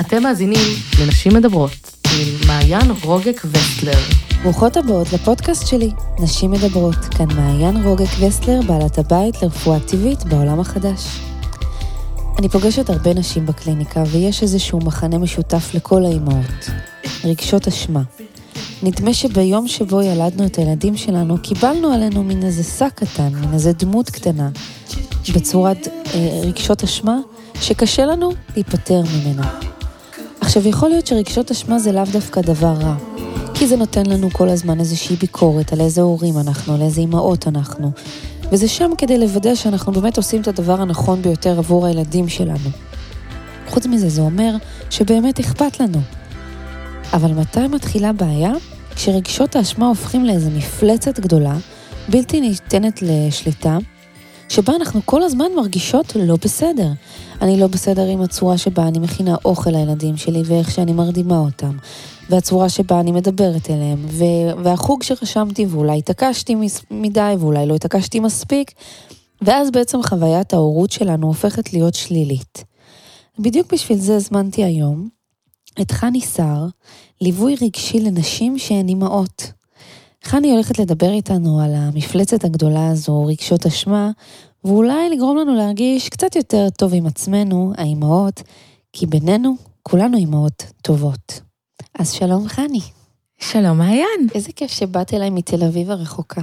[0.00, 0.60] אתם מאזינים
[1.00, 1.70] לנשים מדברות,
[2.04, 3.98] עם מעיין רוגק וסטלר.
[4.42, 6.94] ברוכות הבאות לפודקאסט שלי, נשים מדברות.
[6.94, 11.00] כאן מעיין רוגק וסטלר, בעלת הבית לרפואה טבעית בעולם החדש.
[12.38, 16.70] אני פוגשת הרבה נשים בקליניקה, ויש איזשהו מחנה משותף לכל האימהות.
[17.24, 18.02] רגשות אשמה.
[18.82, 23.72] נדמה שביום שבו ילדנו את הילדים שלנו, קיבלנו עלינו מין איזה שק קטן, מין איזה
[23.72, 24.50] דמות קטנה,
[25.34, 27.18] בצורת אה, רגשות אשמה,
[27.60, 29.75] שקשה לנו להיפטר ממנה.
[30.46, 32.94] עכשיו, יכול להיות שרגשות אשמה זה לאו דווקא דבר רע,
[33.54, 37.48] כי זה נותן לנו כל הזמן איזושהי ביקורת על איזה הורים אנחנו, על איזה אימהות
[37.48, 37.90] אנחנו,
[38.52, 42.68] וזה שם כדי לוודא שאנחנו באמת עושים את הדבר הנכון ביותר עבור הילדים שלנו.
[43.68, 44.56] חוץ מזה, זה אומר
[44.90, 45.98] שבאמת אכפת לנו.
[47.12, 48.52] אבל מתי מתחילה בעיה?
[48.94, 51.56] כשרגשות האשמה הופכים לאיזו מפלצת גדולה,
[52.08, 53.78] בלתי ניתנת לשליטה,
[54.48, 56.88] שבה אנחנו כל הזמן מרגישות לא בסדר.
[57.42, 61.76] אני לא בסדר עם הצורה שבה אני מכינה אוכל לילדים שלי ואיך שאני מרדימה אותם,
[62.30, 66.56] והצורה שבה אני מדברת אליהם, ו- והחוג שרשמתי ואולי התעקשתי
[66.90, 68.72] מדי ואולי לא התעקשתי מספיק,
[69.42, 72.64] ואז בעצם חוויית ההורות שלנו הופכת להיות שלילית.
[73.38, 75.08] בדיוק בשביל זה הזמנתי היום
[75.80, 76.66] את חני סער,
[77.20, 79.52] ליווי רגשי לנשים שהן אימהות.
[80.24, 84.10] חני הולכת לדבר איתנו על המפלצת הגדולה הזו, רגשות אשמה,
[84.66, 88.42] ואולי לגרום לנו להרגיש קצת יותר טוב עם עצמנו, האימהות,
[88.92, 91.40] כי בינינו כולנו אימהות טובות.
[91.98, 92.80] אז שלום חני.
[93.38, 94.26] שלום מעיין.
[94.34, 96.40] איזה כיף שבאת אליי מתל אביב הרחוקה.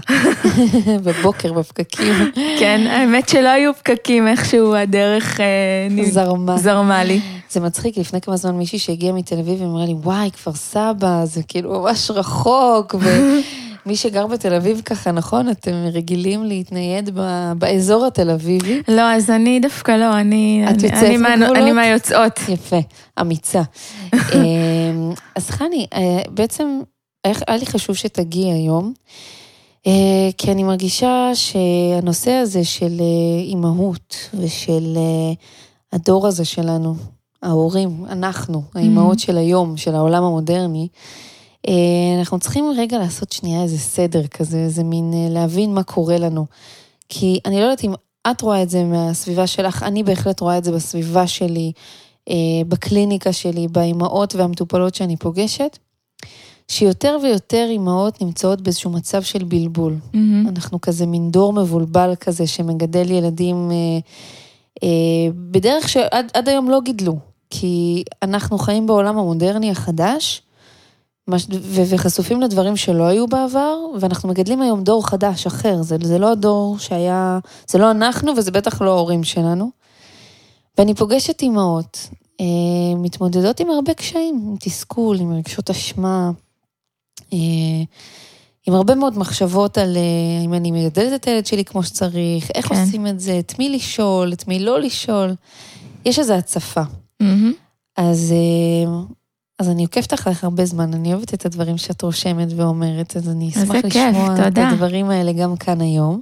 [1.06, 2.32] בבוקר בפקקים.
[2.60, 6.58] כן, האמת שלא היו פקקים, איכשהו הדרך אה, זרמה.
[6.58, 7.20] זרמה לי.
[7.50, 11.44] זה מצחיק, לפני כמה זמן מישהי שהגיעה מתל אביב אמרה לי, וואי, כפר סבא, זה
[11.44, 12.96] כאילו ממש רחוק,
[13.86, 15.50] ומי שגר בתל אביב ככה, נכון?
[15.50, 17.10] אתם רגילים להתנייד
[17.58, 18.82] באזור התל אביבי?
[18.88, 20.66] לא, אז אני דווקא לא, אני...
[20.70, 21.58] את יוצאת מגבולות?
[21.58, 22.40] אני מהיוצאות.
[22.50, 22.80] יפה,
[23.22, 23.62] אמיצה.
[24.14, 26.80] אמ, אז חני, אה, בעצם
[27.24, 28.94] היה לי חשוב שתגיעי היום.
[29.88, 34.98] אה, כי אני מרגישה שהנושא הזה של אה, אימהות ושל
[35.94, 36.96] הדור הזה שלנו,
[37.44, 39.22] ההורים, אנחנו, האימהות mm-hmm.
[39.22, 40.88] של היום, של העולם המודרני,
[42.20, 46.46] אנחנו צריכים רגע לעשות שנייה איזה סדר כזה, איזה מין אה, להבין מה קורה לנו.
[47.10, 47.94] כי אני לא יודעת אם
[48.32, 51.72] את רואה את זה מהסביבה שלך, אני בהחלט רואה את זה בסביבה שלי,
[52.30, 52.36] אה,
[52.68, 55.78] בקליניקה שלי, באימהות והמטופלות שאני פוגשת,
[56.68, 59.98] שיותר ויותר אימהות נמצאות באיזשהו מצב של בלבול.
[60.14, 60.50] Mm-hmm.
[60.50, 63.72] אנחנו כזה מין דור מבולבל כזה שמגדל ילדים
[65.52, 67.18] בדרך שעד היום לא גידלו.
[67.50, 70.42] כי אנחנו חיים בעולם המודרני החדש,
[71.90, 75.82] וחשופים לדברים שלא היו בעבר, ואנחנו מגדלים היום דור חדש, אחר.
[75.82, 79.72] זה, זה לא הדור שהיה, זה לא אנחנו וזה בטח לא ההורים שלנו.
[80.78, 82.10] ואני פוגשת אימהות,
[82.42, 82.46] אה,
[82.96, 86.32] מתמודדות עם הרבה קשיים, עם תסכול, עם רגשות אשמה,
[87.34, 87.38] אה,
[88.68, 92.68] עם הרבה מאוד מחשבות על אה, אם אני מגדלת את הילד שלי כמו שצריך, איך
[92.68, 92.76] כן.
[92.76, 95.36] עושים את זה, את מי לשאול, את מי לא לשאול.
[96.06, 96.82] יש איזו הצפה.
[97.24, 97.26] Mm-hmm.
[97.98, 98.92] אז, אה,
[99.64, 103.50] אז אני עוקבת אחריך הרבה זמן, אני אוהבת את הדברים שאת רושמת ואומרת, אז אני
[103.50, 106.22] אשמח לשמוע כיף, את הדברים האלה גם כאן היום.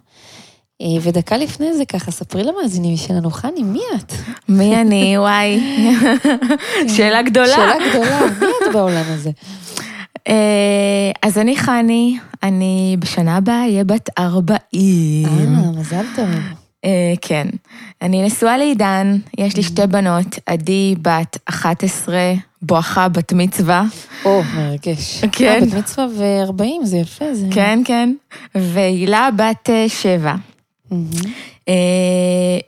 [0.82, 4.14] אה, ודקה לפני זה ככה, ספרי למאזינים שלנו, חני, מי את?
[4.50, 5.18] מי אני?
[5.18, 5.60] וואי.
[6.96, 7.48] שאלה גדולה.
[7.48, 9.32] שאלה גדולה, מי את בעולם הזה?
[10.28, 14.58] אה, אז אני חני, אני בשנה הבאה אהיה בת 40.
[15.26, 16.30] אה, מזל טוב.
[16.86, 17.48] Uh, כן.
[18.02, 22.16] אני נשואה לעידן, יש לי שתי בנות, עדי בת 11,
[22.62, 23.84] בואכה בת מצווה.
[24.26, 25.24] או, מרגש.
[25.32, 25.60] כן.
[25.68, 27.34] בת מצווה ו-40, זה יפה.
[27.34, 27.48] זה...
[27.52, 28.14] כן, כן.
[28.56, 30.36] והילה בת 7.
[30.92, 31.28] Mm-hmm.
[31.70, 31.74] אה,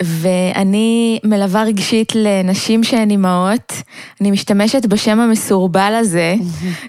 [0.04, 3.74] ואני מלווה רגשית לנשים שהן אימהות.
[4.22, 6.36] אני משתמשת בשם המסורבל הזה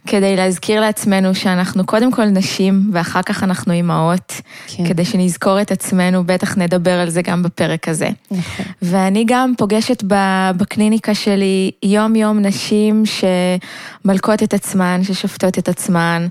[0.06, 4.32] כדי להזכיר לעצמנו שאנחנו קודם כל נשים ואחר כך אנחנו אימהות,
[4.66, 4.88] כן.
[4.88, 8.08] כדי שנזכור את עצמנו, בטח נדבר על זה גם בפרק הזה.
[8.30, 8.66] נכון.
[8.82, 10.02] ואני גם פוגשת
[10.56, 16.26] בקליניקה שלי יום-יום נשים שמלקות את עצמן, ששופטות את עצמן,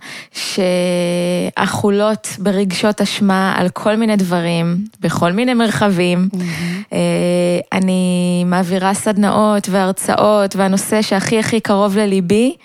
[1.55, 6.29] שאכולות ברגשות אשמה על כל מיני דברים, בכל מיני מרחבים.
[6.33, 6.95] Mm-hmm.
[7.73, 12.55] אני מעבירה סדנאות והרצאות, והנושא שהכי הכי קרוב לליבי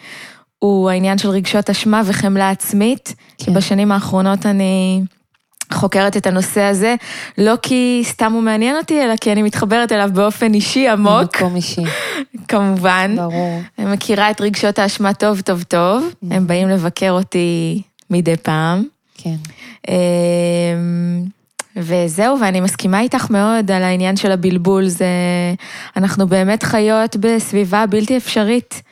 [0.58, 3.44] הוא העניין של רגשות אשמה וחמלה עצמית, כן.
[3.44, 5.02] כי בשנים האחרונות אני...
[5.72, 6.94] חוקרת את הנושא הזה,
[7.38, 11.36] לא כי סתם הוא מעניין אותי, אלא כי אני מתחברת אליו באופן אישי עמוק.
[11.36, 11.84] במקום אישי.
[12.48, 13.16] כמובן.
[13.16, 13.60] ברור.
[13.78, 16.34] אני מכירה את רגשות האשמה טוב טוב טוב, mm-hmm.
[16.34, 18.84] הם באים לבקר אותי מדי פעם.
[19.14, 19.36] כן.
[21.78, 25.06] וזהו, ואני מסכימה איתך מאוד על העניין של הבלבול, זה...
[25.96, 28.82] אנחנו באמת חיות בסביבה בלתי אפשרית.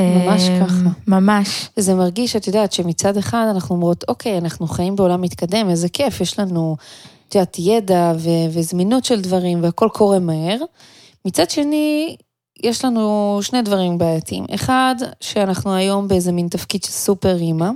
[0.00, 0.88] ממש אה, ככה.
[1.06, 1.68] ממש.
[1.76, 6.20] זה מרגיש, את יודעת, שמצד אחד אנחנו אומרות, אוקיי, אנחנו חיים בעולם מתקדם, איזה כיף,
[6.20, 6.76] יש לנו,
[7.28, 10.56] את יודעת, ידע ו- וזמינות של דברים, והכל קורה מהר.
[11.24, 12.16] מצד שני,
[12.62, 14.44] יש לנו שני דברים בעייתיים.
[14.54, 17.70] אחד, שאנחנו היום באיזה מין תפקיד של סופר אימא.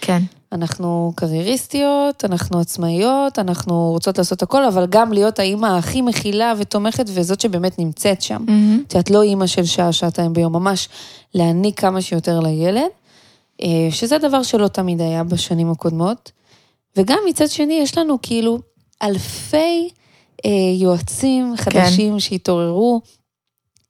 [0.00, 0.22] כן.
[0.52, 7.04] אנחנו קרייריסטיות, אנחנו עצמאיות, אנחנו רוצות לעשות הכל, אבל גם להיות האימא הכי מכילה ותומכת,
[7.08, 8.44] וזאת שבאמת נמצאת שם.
[8.46, 8.82] מהמם.
[8.86, 10.88] את יודעת, לא אימא של שעה, שעתיים ביום, ממש
[11.34, 12.90] להעניק כמה שיותר לילד,
[13.62, 16.32] אה, שזה דבר שלא תמיד היה בשנים הקודמות.
[16.96, 18.58] וגם מצד שני, יש לנו כאילו
[19.02, 19.88] אלפי
[20.44, 23.00] אה, יועצים חדשים שהתעוררו,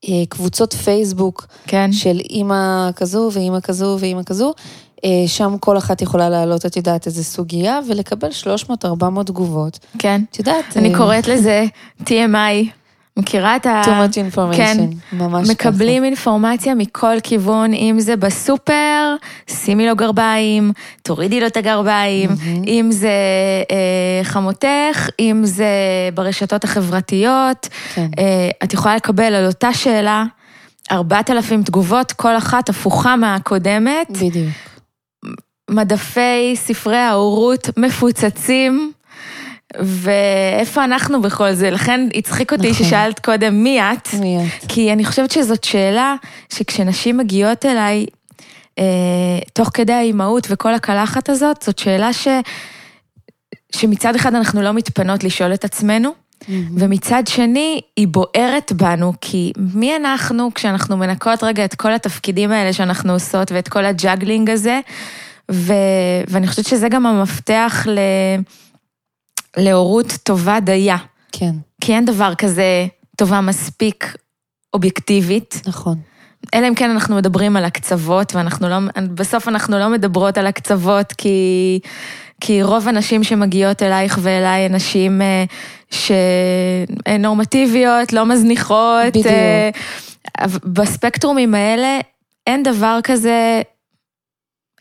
[0.08, 1.92] אה, קבוצות פייסבוק כן.
[1.92, 4.54] של אימא כזו ואימא כזו ואימא כזו.
[5.04, 8.28] אה, שם כל אחת יכולה להעלות, את יודעת, איזה סוגיה, ולקבל
[8.84, 9.78] 300-400 תגובות.
[9.98, 10.22] כן.
[10.30, 10.76] את יודעת...
[10.76, 11.64] אני אה, קוראת לזה
[12.04, 12.82] TMI.
[13.16, 13.82] מכירה את ה...
[13.84, 14.56] too much information.
[14.56, 14.88] כן.
[15.12, 19.14] ממש מקבלים אינפורמציה מכל כיוון, אם זה בסופר,
[19.46, 20.72] שימי לו גרביים,
[21.02, 22.30] תורידי לו את הגרביים,
[22.66, 23.10] אם זה
[23.70, 25.66] אה, חמותך, אם זה
[26.14, 27.68] ברשתות החברתיות.
[27.94, 28.10] כן.
[28.18, 30.24] אה, את יכולה לקבל על אותה שאלה
[30.92, 34.06] 4,000 תגובות, כל אחת הפוכה מהקודמת.
[34.14, 34.24] ככה.
[34.24, 34.48] בדיוק.
[35.72, 38.92] מדפי ספרי ההורות מפוצצים,
[39.80, 41.70] ואיפה אנחנו בכל זה?
[41.70, 42.86] לכן הצחיק אותי נכון.
[42.86, 44.64] ששאלת קודם מי את, מי את?
[44.68, 46.14] כי אני חושבת שזאת שאלה
[46.52, 48.06] שכשנשים מגיעות אליי,
[48.78, 48.84] אה,
[49.52, 52.28] תוך כדי האימהות וכל הקלחת הזאת, זאת שאלה ש...
[53.76, 56.10] שמצד אחד אנחנו לא מתפנות לשאול את עצמנו,
[56.48, 62.72] ומצד שני, היא בוערת בנו, כי מי אנחנו כשאנחנו מנקות רגע את כל התפקידים האלה
[62.72, 64.80] שאנחנו עושות ואת כל ה juggling הזה,
[65.50, 65.72] ו...
[66.28, 67.98] ואני חושבת שזה גם המפתח ל...
[69.56, 70.96] להורות טובה דייה.
[71.32, 72.86] כן, כי אין דבר כזה
[73.16, 74.16] טובה מספיק
[74.74, 75.98] אובייקטיבית, נכון.
[76.54, 78.76] אלא אם כן אנחנו מדברים על הקצוות, ואנחנו לא,
[79.14, 81.80] בסוף אנחנו לא מדברות על הקצוות, כי,
[82.40, 85.44] כי רוב הנשים שמגיעות אלייך ואליי הן נשים אה,
[85.90, 89.06] שהן נורמטיביות, לא מזניחות.
[89.06, 89.26] בדיוק.
[89.26, 89.70] אה,
[90.64, 91.98] בספקטרומים האלה
[92.46, 93.62] אין דבר כזה,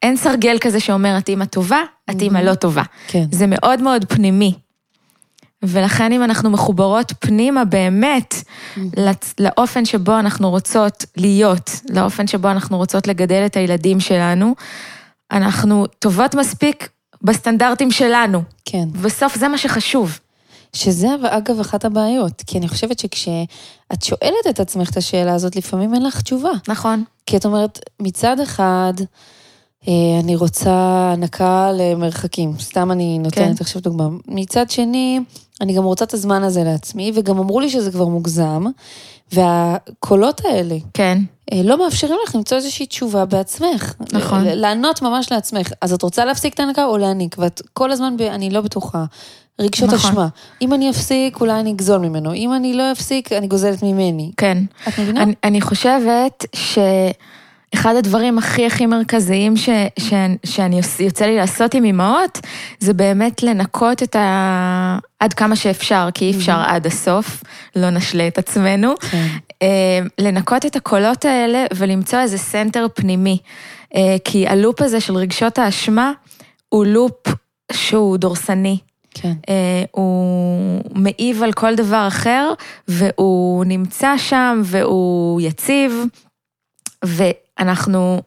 [0.01, 2.37] אין סרגל כזה שאומר את אימא טובה, את אימא.
[2.39, 2.83] לא טובה.
[3.07, 3.25] כן.
[3.31, 4.53] זה מאוד מאוד פנימי.
[5.63, 8.35] ולכן אם אנחנו מחוברות פנימה באמת
[8.77, 14.55] לצ- לאופן שבו אנחנו רוצות להיות, לאופן שבו אנחנו רוצות לגדל את הילדים שלנו,
[15.31, 16.89] אנחנו טובות מספיק
[17.21, 18.41] בסטנדרטים שלנו.
[18.65, 18.83] כן.
[19.01, 20.19] בסוף זה מה שחשוב.
[20.73, 25.93] שזה אגב אחת הבעיות, כי אני חושבת שכשאת שואלת את עצמך את השאלה הזאת, לפעמים
[25.93, 26.51] אין לך תשובה.
[26.67, 27.03] נכון.
[27.25, 28.93] כי את אומרת, מצד אחד,
[29.87, 30.71] אני רוצה
[31.13, 33.63] הנקה למרחקים, סתם אני נותנת כן.
[33.63, 34.07] עכשיו דוגמה.
[34.27, 35.19] מצד שני,
[35.61, 38.65] אני גם רוצה את הזמן הזה לעצמי, וגם אמרו לי שזה כבר מוגזם,
[39.31, 41.17] והקולות האלה כן,
[41.53, 43.93] אה, לא מאפשרים לך למצוא איזושהי תשובה בעצמך.
[44.13, 44.43] נכון.
[44.45, 45.71] לענות ממש לעצמך.
[45.81, 47.35] אז את רוצה להפסיק את ההנקה או להעניק?
[47.39, 49.05] ואת כל הזמן, ב, אני לא בטוחה.
[49.59, 50.11] רגשות נכון.
[50.11, 50.27] אשמה.
[50.61, 52.33] אם אני אפסיק, אולי אני אגזול ממנו.
[52.33, 54.31] אם אני לא אפסיק, אני גוזלת ממני.
[54.37, 54.57] כן.
[54.87, 55.23] את מבינה?
[55.23, 56.45] אני, אני חושבת
[57.75, 59.69] שאחד הדברים הכי הכי מרכזיים ש,
[59.99, 60.13] ש,
[60.45, 62.39] שאני יוצא לי לעשות עם אמהות,
[62.79, 64.97] זה באמת לנקות את ה...
[65.19, 67.43] עד כמה שאפשר, כי אי אפשר עד הסוף,
[67.75, 68.93] לא נשלה את עצמנו.
[69.11, 69.27] כן.
[69.61, 73.37] אה, לנקות את הקולות האלה ולמצוא איזה center פנימי.
[73.95, 76.11] אה, כי ה loop הזה של רגשות האשמה
[76.69, 77.27] הוא loop
[77.71, 78.77] שהוא דורסני.
[79.13, 79.33] כן.
[79.49, 82.53] אה, הוא מעיב על כל דבר אחר,
[82.87, 86.05] והוא נמצא שם והוא יציב,
[87.59, 88.21] ואנחנו,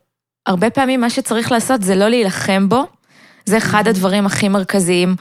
[0.46, 2.84] הרבה פעמים מה שצריך לעשות זה לא להילחם בו,
[3.46, 5.16] זה אחד הדברים הכי מרכזיים.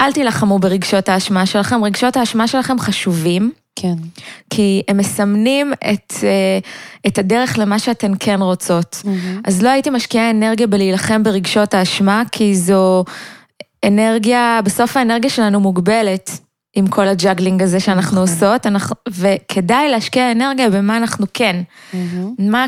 [0.00, 3.94] אל תילחמו ברגשות האשמה שלכם, רגשות האשמה שלכם חשובים, כן.
[4.50, 6.58] כי הם מסמנים את, אה,
[7.06, 9.02] את הדרך למה שאתן כן רוצות.
[9.44, 13.04] אז לא הייתי משקיעה אנרגיה בלהילחם ברגשות האשמה, כי זו
[13.84, 16.30] אנרגיה, בסוף האנרגיה שלנו מוגבלת
[16.74, 18.34] עם כל ה juggling הזה שאנחנו נכון.
[18.34, 21.62] עושות, אנחנו, וכדאי להשקיע אנרגיה במה אנחנו כן.
[21.92, 22.34] מהמם.
[22.38, 22.66] מה,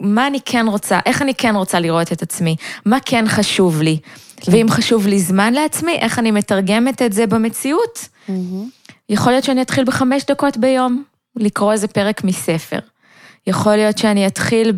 [0.00, 3.98] מה אני כן רוצה, איך אני כן רוצה לראות את עצמי, מה כן חשוב לי.
[4.36, 4.52] כן.
[4.52, 8.08] ואם חשוב לי זמן לעצמי, איך אני מתרגמת את זה במציאות.
[8.28, 8.68] מהמם.
[9.08, 11.04] יכול להיות שאני אתחיל בחמש דקות ביום
[11.36, 12.78] לקרוא איזה פרק מספר.
[13.46, 14.72] יכול להיות שאני אתחיל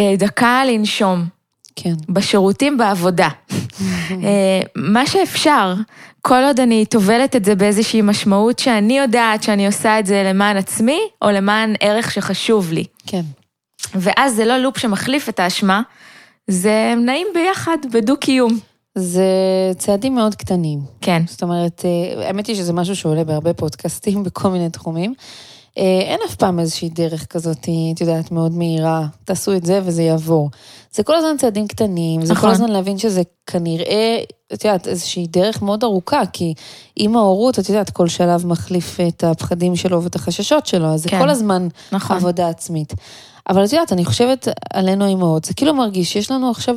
[0.00, 1.24] בדקה לנשום,
[1.76, 1.92] כן.
[2.08, 3.28] בשירותים, בעבודה.
[4.10, 5.74] אה, מה שאפשר,
[6.22, 10.56] כל עוד אני טובלת את זה באיזושהי משמעות שאני יודעת שאני עושה את זה למען
[10.56, 12.84] עצמי, או למען ערך שחשוב לי.
[13.06, 13.22] כן.
[13.94, 15.82] ואז זה לא לופ שמחליף את האשמה,
[16.46, 18.58] זה נעים ביחד, בדו-קיום.
[18.94, 19.24] זה
[19.78, 20.80] צעדים מאוד קטנים.
[21.00, 21.22] כן.
[21.26, 25.14] זאת אומרת, אה, האמת היא שזה משהו שעולה בהרבה פודקאסטים בכל מיני תחומים.
[25.78, 30.02] אה, אין אף פעם איזושהי דרך כזאת, את יודעת, מאוד מהירה, תעשו את זה וזה
[30.02, 30.50] יעבור.
[30.92, 32.48] זה כל הזמן צעדים קטנים, זה נכון.
[32.48, 34.18] כל הזמן להבין שזה כנראה,
[34.52, 36.54] את יודעת, איזושהי דרך מאוד ארוכה, כי
[36.96, 41.08] עם ההורות, את יודעת, כל שלב מחליף את הפחדים שלו ואת החששות שלו, אז זה
[41.08, 41.20] כן.
[41.20, 42.16] כל הזמן נכון.
[42.16, 42.94] עבודה עצמית.
[43.48, 46.76] אבל את יודעת, אני חושבת עלינו האימהות, זה כאילו מרגיש שיש לנו עכשיו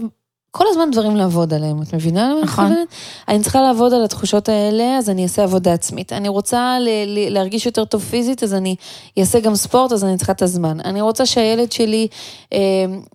[0.55, 2.65] כל הזמן דברים לעבוד עליהם, את מבינה למה אני נכון.
[2.65, 2.87] מתכוונת?
[3.27, 6.13] אני צריכה לעבוד על התחושות האלה, אז אני אעשה עבודה עצמית.
[6.13, 8.75] אני רוצה ל- ל- להרגיש יותר טוב פיזית, אז אני
[9.19, 10.79] אעשה גם ספורט, אז אני צריכה את הזמן.
[10.79, 12.07] אני רוצה שהילד שלי,
[12.53, 12.59] אה,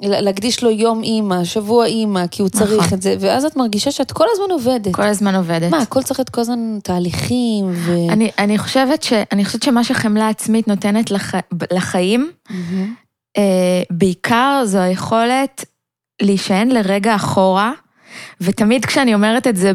[0.02, 2.98] להקדיש לו יום אימא, שבוע אימא, כי הוא צריך נכון.
[2.98, 4.94] את זה, ואז את מרגישה שאת כל הזמן עובדת.
[4.94, 5.70] כל הזמן עובדת.
[5.70, 7.96] מה, הכל צריך להיות כל הזמן תהליכים, ו...
[8.10, 11.34] אני, אני, חושבת ש, אני חושבת שמה שחמלה עצמית נותנת לח,
[11.72, 12.94] לחיים, מהמם.
[13.38, 15.64] אה, בעיקר זו היכולת
[16.22, 17.72] להישען לרגע אחורה,
[18.40, 19.72] ותמיד כשאני אומרת את זה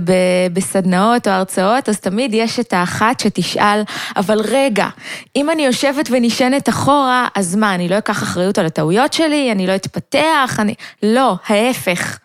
[0.54, 3.82] בסדנאות או הרצאות, אז תמיד יש את האחת שתשאל,
[4.16, 4.88] אבל רגע,
[5.36, 9.68] אם אני יושבת ונשענת אחורה, אז מה, אני לא אקח אחריות על הטעויות שלי, אני
[9.68, 10.74] לא אתפתח, אני...
[11.04, 12.20] לא, ההפך.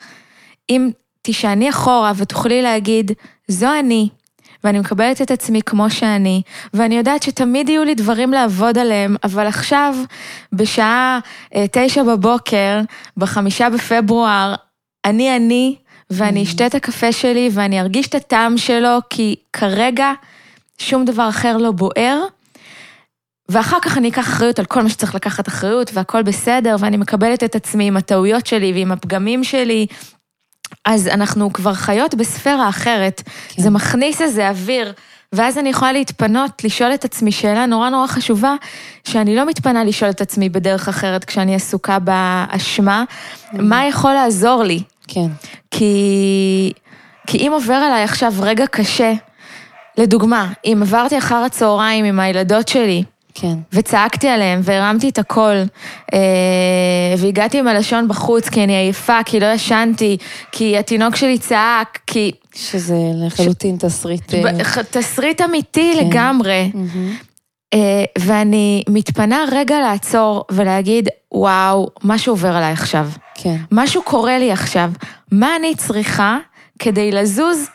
[0.71, 0.91] אם
[1.23, 3.13] תישעני אחורה ותוכלי להגיד,
[3.49, 4.09] זו אני,
[4.65, 6.43] ואני מקבלת את עצמי כמו שאני,
[6.75, 9.95] ואני יודעת שתמיד יהיו לי דברים לעבוד עליהם, אבל עכשיו,
[10.53, 11.19] בשעה
[11.55, 12.81] אה, תשע בבוקר,
[13.17, 14.55] בחמישה בפברואר,
[15.05, 15.77] אני אני,
[16.11, 20.13] ואני אשתה את הקפה שלי ואני ארגיש את הטעם שלו, כי כרגע
[20.79, 22.25] שום דבר אחר לא בוער.
[23.49, 27.45] ואחר כך אני אקח אחריות על כל מה שצריך לקחת אחריות, והכל בסדר, ואני מקבלת
[27.45, 29.87] את עצמי עם הטעויות שלי ועם הפגמים שלי.
[30.85, 33.23] אז אנחנו כבר חיות בספירה אחרת.
[33.49, 33.63] כן.
[33.63, 34.93] זה מכניס איזה אוויר,
[35.33, 38.55] ואז אני יכולה להתפנות, לשאול את עצמי שאלה נורא נורא חשובה,
[39.05, 43.05] שאני לא מתפנה לשאול את עצמי בדרך אחרת כשאני עסוקה באשמה.
[43.53, 44.83] מה יכול לעזור לי?
[45.09, 45.27] כן.
[45.71, 46.73] כי,
[47.27, 49.13] כי אם עובר עליי עכשיו רגע קשה,
[49.99, 53.05] לדוגמה, אם עברתי אחר הצהריים עם הילדות שלי,
[53.41, 53.59] כן.
[53.73, 55.63] וצעקתי עליהם והרמתי את הקול,
[56.15, 56.19] אה,
[57.19, 60.17] והגעתי עם הלשון בחוץ כי אני עייפה, כי לא ישנתי,
[60.53, 62.33] כי התינוק שלי צעק, כי...
[62.55, 62.95] שזה
[63.27, 64.35] לחלוטין תסריט...
[64.35, 66.07] אה, תסריט אמיתי כן.
[66.07, 66.71] לגמרי.
[66.75, 67.17] מהמם.
[67.75, 73.09] אה, ואני מתפנה רגע לעצור ולהגיד, וואו, משהו עובר עליי עכשיו.
[73.35, 73.57] כן.
[73.73, 74.91] משהו קורה לי עכשיו.
[75.33, 76.39] מה אני צריכה
[76.79, 77.69] כדי לזוז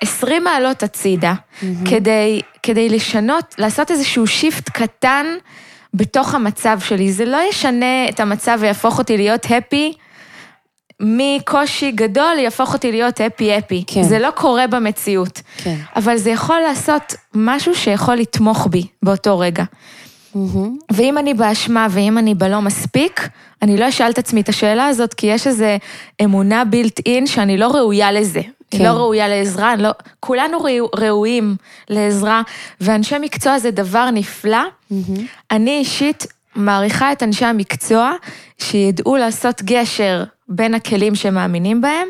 [0.00, 1.34] 20 מעלות הצידה,
[1.84, 5.26] כדי, כדי לשנות, לעשות איזשהו שיפט קטן
[5.94, 7.12] בתוך המצב שלי.
[7.12, 9.92] זה לא ישנה את המצב ויהפוך אותי להיות הפי.
[11.02, 13.84] מקושי גדול יהפוך אותי להיות הפי-הפי.
[13.86, 14.02] כן.
[14.02, 15.42] זה לא קורה במציאות.
[15.56, 15.76] כן.
[15.96, 19.64] אבל זה יכול לעשות משהו שיכול לתמוך בי באותו רגע.
[20.34, 20.76] מהמם.
[20.92, 23.28] ואם אני באשמה ואם אני בלא מספיק,
[23.62, 25.64] אני לא אשאל את עצמי את השאלה הזאת, כי יש איזו
[26.24, 28.40] אמונה בילט אין שאני לא ראויה לזה.
[28.70, 28.78] כן.
[28.78, 29.90] אני לא ראויה לעזרה, לא...
[30.20, 31.56] כולנו ראו- ראויים
[31.88, 32.42] לעזרה,
[32.80, 34.58] ואנשי מקצוע זה דבר נפלא.
[34.90, 35.26] מהמם.
[35.50, 38.12] אני אישית מעריכה את אנשי המקצוע
[38.58, 42.08] שידעו לעשות גשר בין הכלים שמאמינים בהם,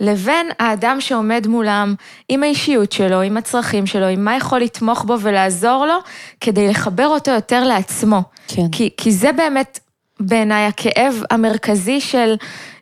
[0.00, 1.94] לבין האדם שעומד מולם
[2.28, 5.94] עם האישיות שלו, עם הצרכים שלו, עם מה יכול לתמוך בו ולעזור לו,
[6.40, 8.22] כדי לחבר אותו יותר לעצמו.
[8.48, 8.62] כן.
[8.72, 9.78] כי, כי זה באמת
[10.20, 12.34] בעיניי הכאב המרכזי של,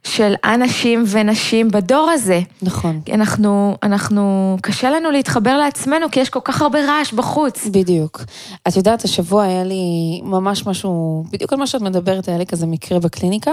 [0.04, 2.40] של אנשים ונשים בדור הזה.
[2.62, 3.00] נכון.
[3.12, 7.66] אנחנו, אנחנו, קשה לנו להתחבר לעצמנו כי יש כל כך הרבה רעש בחוץ.
[7.66, 8.24] בדיוק.
[8.68, 12.66] את יודעת, השבוע היה לי ממש משהו, בדיוק על מה שאת מדברת, היה לי כזה
[12.66, 13.50] מקרה בקליניקה,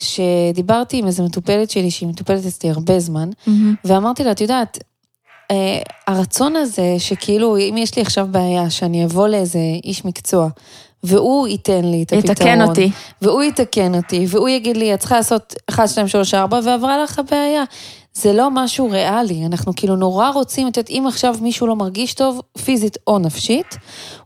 [0.00, 3.28] שדיברתי עם איזה מטופלת שלי, שהיא מטופלת אצלי הרבה זמן,
[3.84, 4.78] ואמרתי לה, את יודעת,
[5.50, 10.48] אה, הרצון הזה שכאילו, אם יש לי עכשיו בעיה, שאני אבוא לאיזה איש מקצוע,
[11.04, 12.32] והוא ייתן לי את הפתרון.
[12.32, 12.90] יתקן אותי.
[13.22, 17.18] והוא יתקן אותי, והוא יגיד לי, את צריכה לעשות 1, 2, 3, 4, ועברה לך
[17.18, 17.64] הבעיה.
[18.14, 22.14] זה לא משהו ריאלי, אנחנו כאילו נורא רוצים, את יודעת, אם עכשיו מישהו לא מרגיש
[22.14, 23.76] טוב, פיזית או נפשית,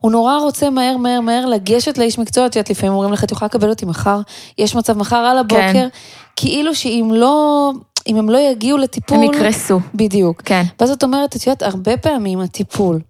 [0.00, 3.33] הוא נורא רוצה מהר, מהר, מהר לגשת לאיש מקצוע, את יודעת, לפעמים אומרים לך, את
[3.33, 4.21] יכולה לקבל אותי מחר,
[4.59, 5.88] יש מצב מחר על הבוקר, כן.
[6.37, 7.71] כאילו שאם לא,
[8.07, 9.16] אם הם לא יגיעו לטיפול...
[9.16, 9.81] הם יקרסו.
[9.95, 10.43] בדיוק.
[10.43, 10.62] כן.
[10.81, 13.00] ואז את אומרת, את יודעת, הרבה פעמים הטיפול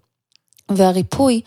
[0.69, 1.41] והריפוי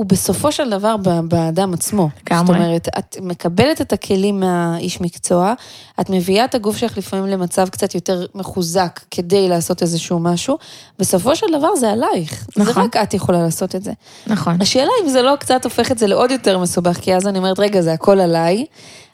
[0.00, 0.96] הוא בסופו של דבר
[1.28, 2.08] באדם עצמו.
[2.26, 2.46] לגמרי.
[2.46, 5.54] זאת אומרת, את מקבלת את הכלים מהאיש מקצוע,
[6.00, 10.58] את מביאה את הגוף שלך לפעמים למצב קצת יותר מחוזק כדי לעשות איזשהו משהו,
[10.98, 12.46] בסופו של דבר זה עלייך.
[12.56, 12.82] זה נכון.
[12.82, 13.92] רק את יכולה לעשות את זה.
[14.26, 14.56] נכון.
[14.60, 17.58] השאלה אם זה לא קצת הופך את זה לעוד יותר מסובך, כי אז אני אומרת,
[17.58, 18.66] רגע, זה הכל עליי,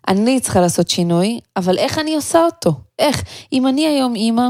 [0.08, 2.72] אני צריכה לעשות שינוי, אבל איך אני עושה אותו?
[2.98, 3.22] איך?
[3.52, 4.48] אם אני היום אימא,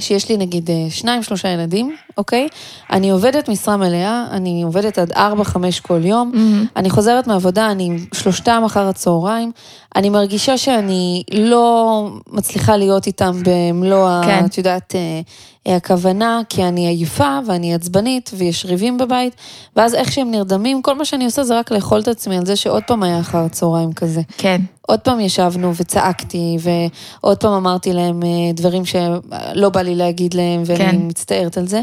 [0.00, 2.48] שיש לי נגיד אה, שניים, שלושה ילדים, אוקיי?
[2.92, 6.66] אני עובדת משרה מלאה, אני עובדת עד ארבע, חמש כל יום, מהמם.
[6.76, 9.52] אני חוזרת מהעבודה, אני עם שלושתם אחר הצהריים,
[9.96, 14.44] אני מרגישה שאני לא מצליחה להיות איתם במלוא, כן.
[14.44, 15.20] את יודעת, אה,
[15.66, 19.34] אה, הכוונה, כי אני עייפה ואני עצבנית ויש ריבים בבית,
[19.76, 22.56] ואז איך שהם נרדמים, כל מה שאני עושה זה רק לאכול את עצמי על זה
[22.56, 24.20] שעוד פעם היה אחר הצהריים כזה.
[24.38, 30.34] כן, עוד פעם ישבנו וצעקתי, ועוד פעם אמרתי להם אה, דברים שלא בא לי להגיד
[30.34, 30.96] להם, ואני כן.
[30.98, 31.80] מצטערת על זה.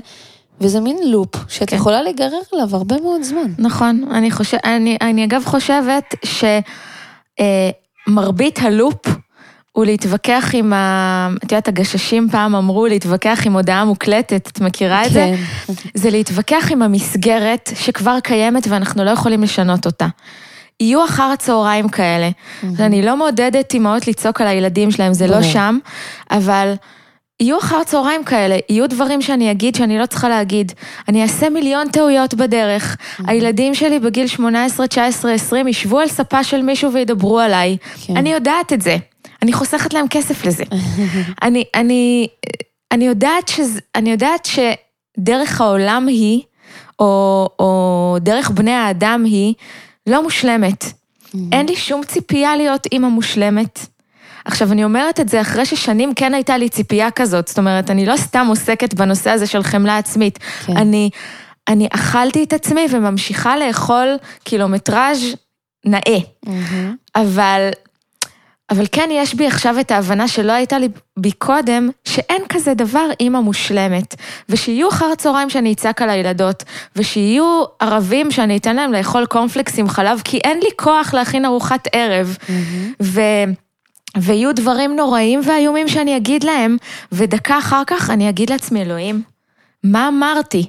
[0.62, 1.76] וזה מין לופ שאת כן.
[1.76, 3.54] יכולה להיגרר אליו הרבה מאוד זמן.
[3.58, 4.04] נכון.
[4.12, 6.16] אני חושב, אני, אני אגב חושבת
[8.08, 9.08] שמרבית הלופ
[9.72, 11.30] הוא להתווכח עם ה...
[11.38, 15.32] את יודעת, הגששים פעם אמרו להתווכח עם הודעה מוקלטת, את מכירה את זה?
[15.68, 15.74] כן.
[15.94, 20.08] זה להתווכח עם המסגרת שכבר קיימת ואנחנו לא יכולים לשנות אותה.
[20.80, 22.30] יהיו אחר הצהריים כאלה.
[22.80, 25.42] אני לא מעודדת אימהות לצעוק על הילדים שלהם, זה לא.
[25.42, 25.78] שם,
[26.32, 26.74] אבל
[27.40, 30.72] יהיו אחר הצהריים כאלה, יהיו דברים שאני אגיד שאני לא צריכה להגיד.
[31.08, 32.98] אני אעשה מיליון טעויות בדרך.
[33.28, 37.78] הילדים שלי בגיל 18, 19, 20 ישבו על ספה של מישהו וידברו עליי.
[38.06, 38.18] כן.
[38.18, 38.98] אני יודעת את זה.
[39.42, 40.64] אני חוסכת להם כסף לזה.
[41.44, 42.28] אני, אני,
[42.92, 44.48] אני יודעת שזה, אני יודעת
[45.18, 46.42] שדרך העולם היא,
[47.00, 49.54] או, או דרך בני האדם היא,
[50.10, 50.86] לא מושלמת.
[51.52, 53.80] אין לי שום ציפייה להיות אימא מושלמת.
[54.46, 58.06] עכשיו, אני אומרת את זה אחרי ששנים כן הייתה לי ציפייה כזאת, זאת אומרת, אני
[58.06, 60.40] לא סתם עוסקת בנושא הזה של חמלה עצמית.
[60.66, 60.78] כן.
[60.78, 61.10] אני,
[61.68, 65.36] אני אכלתי את עצמי וממשיכה לאכול קילומטראז'
[65.86, 66.20] נאה.
[66.46, 66.96] מהמם.
[67.16, 67.70] אבל,
[68.72, 73.06] אבל כן יש בי עכשיו את ההבנה שלא הייתה לי בי קודם, שאין כזה דבר
[73.20, 74.16] אימא מושלמת.
[74.50, 76.64] ושיהיו אחר הצהריים שאני אצעק על הילדות,
[76.96, 81.88] ושיהיו ערבים שאני אתן להם לאכול קורנפלקס עם חלב, כי אין לי כוח להכין ארוחת
[81.92, 82.38] ערב.
[83.02, 83.22] ו...
[84.18, 86.78] ויהיו דברים נוראים ואיומים שאני אגיד להם,
[87.12, 89.22] ודקה אחר כך אני אגיד לעצמי, אלוהים,
[89.84, 90.66] מה אמרתי?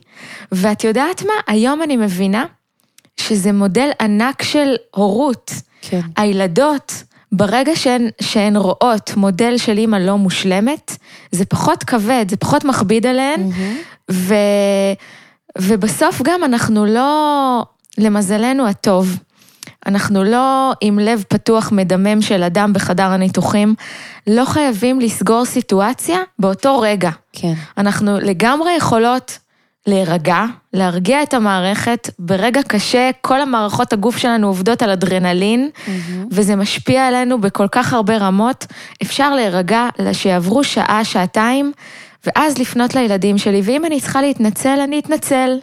[0.53, 1.33] ואת יודעת מה?
[1.47, 2.45] היום אני מבינה
[3.17, 5.53] שזה מודל ענק של הורות.
[5.83, 6.01] כן.
[6.17, 6.93] הילדות,
[7.33, 10.97] ברגע שהן, שהן רואות מודל של אימא לא מושלמת,
[11.31, 13.77] זה פחות כבד, זה פחות מכביד עליהן, מהמם.
[14.11, 14.35] ו,
[15.59, 17.65] ובסוף גם אנחנו לא,
[17.99, 19.19] למזלנו הטוב,
[19.87, 23.75] אנחנו לא עם לב פתוח מדמם של אדם בחדר הניתוחים,
[24.27, 27.11] לא חייבים לסגור סיטואציה באותו רגע.
[27.33, 27.55] כן.
[27.79, 29.39] אנחנו לגמרי יכולות
[29.91, 32.11] להירגע, להרגיע את המערכת.
[32.19, 36.27] ברגע קשה, כל המערכות הגוף שלנו עובדות על אדרנלין, מהמם.
[36.31, 38.67] וזה משפיע עלינו בכל כך הרבה רמות.
[39.03, 41.73] אפשר להירגע, שיעברו שעה, שעתיים,
[42.27, 43.61] ואז לפנות לילדים שלי.
[43.65, 45.59] ואם אני צריכה להתנצל, אני אתנצל.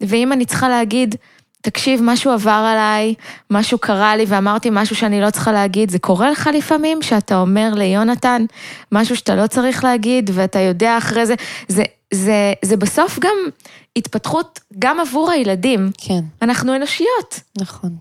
[0.00, 1.14] ואם אני צריכה להגיד,
[1.62, 3.14] תקשיב, משהו עבר עליי,
[3.50, 7.74] משהו קרה לי ואמרתי משהו שאני לא צריכה להגיד, זה קורה לך לפעמים שאתה אומר
[7.74, 8.44] ליונתן
[8.92, 11.34] משהו שאתה לא צריך להגיד ואתה יודע אחרי זה,
[11.68, 11.82] זה,
[12.14, 13.36] זה, זה בסוף גם
[13.96, 15.90] התפתחות גם עבור הילדים.
[15.98, 17.40] כן, אנחנו אנושיות.
[17.58, 17.96] נכון.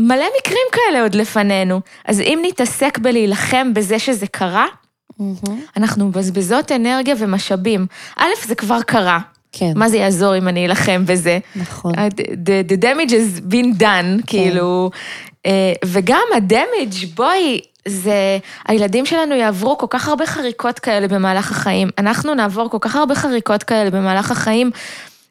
[0.00, 1.80] מלא מקרים כאלה עוד לפנינו.
[2.04, 4.66] אז אם נתעסק בלהילחם בזה שזה קרה,
[5.18, 5.60] מהמם.
[5.76, 7.86] אנחנו מבזבזות אנרגיה ומשאבים.
[8.16, 9.18] א', זה כבר קרה.
[9.52, 11.38] כן, מה זה יעזור אם אני אלחם בזה?
[11.56, 11.92] נכון.
[11.94, 14.90] The, the damage has been done, כאילו,
[15.46, 21.88] אה, וגם ה-damage, בואי, זה, הילדים שלנו יעברו כל כך הרבה חריקות כאלה במהלך החיים,
[21.98, 24.70] אנחנו נעבור כל כך הרבה חריקות כאלה במהלך החיים.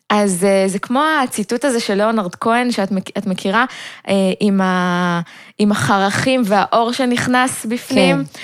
[0.10, 3.66] אז אה, זה כמו הציטוט הזה של ליאונרד כהן, שאת מכ- את מכירה,
[4.08, 5.22] אה, עם, ה,
[5.60, 8.16] עם החרכים והאור שנכנס בפנים.
[8.16, 8.40] כן.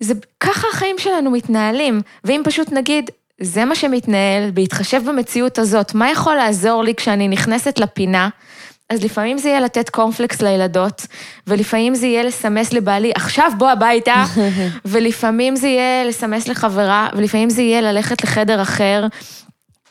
[0.00, 6.10] זה ככה החיים שלנו מתנהלים, ואם פשוט נגיד, זה מה שמתנהל, בהתחשב במציאות הזאת, מה
[6.10, 8.28] יכול לעזור לי כשאני נכנסת לפינה?
[8.90, 11.06] אז לפעמים זה יהיה לתת קורנפלקס לילדות,
[11.46, 14.24] ולפעמים זה יהיה לסמס לבעלי, עכשיו בוא הביתה,
[14.84, 19.06] ולפעמים זה יהיה לסמס לחברה, ולפעמים זה יהיה ללכת לחדר אחר,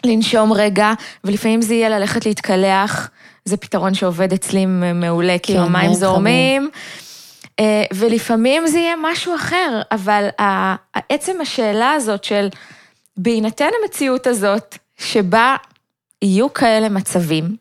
[0.06, 3.10] לנשום רגע, ולפעמים זה יהיה ללכת להתקלח,
[3.46, 6.70] זה פתרון שעובד אצלי מעולה, כאילו כן, המים מים זורמים.
[7.60, 10.28] אה, ולפעמים זה יהיה משהו אחר, אבל
[11.10, 12.48] עצם השאלה הזאת של
[13.18, 15.56] בהינתן המציאות הזאת, שבה
[16.22, 17.56] יהיו כאלה מצבים,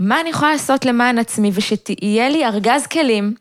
[0.00, 3.34] מה אני יכולה לעשות למען עצמי ושתהיה לי ארגז כלים,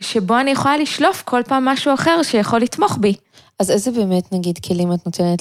[0.00, 3.14] שבו אני יכולה לשלוף כל פעם משהו אחר שיכול לתמוך בי.
[3.60, 5.38] אז איזה באמת, נגיד, כלים את נותנת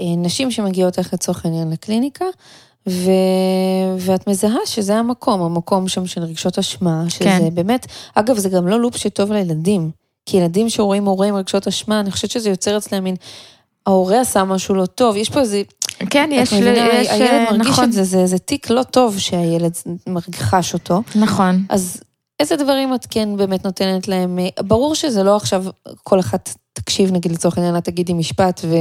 [0.00, 2.24] לנשים שמגיעות איך לצורך העניין לקליניקה,
[2.88, 3.10] ו...
[3.98, 7.54] ואת מזהה שזה המקום, המקום שם של רגשות אשמה, שזה כן.
[7.54, 9.90] באמת, אגב, זה גם לא לופ שטוב לילדים,
[10.26, 13.16] כי ילדים שרואים הורה עם רגשות אשמה, אני חושבת שזה יוצר אצלם מין,
[13.86, 15.62] ההורה עשה משהו לא טוב, יש פה איזה,
[16.10, 19.76] כן, יש, מבינה, יש, הילד מרגיש נכון, את זה, זה, זה תיק לא טוב שהילד
[20.34, 21.02] חש אותו.
[21.14, 22.00] נכון, אז
[22.40, 24.38] איזה דברים את כן באמת נותנת להם?
[24.60, 25.64] ברור שזה לא עכשיו
[26.02, 28.76] כל אחת תקשיב, נגיד לצורך העניין, את תגידי משפט ו,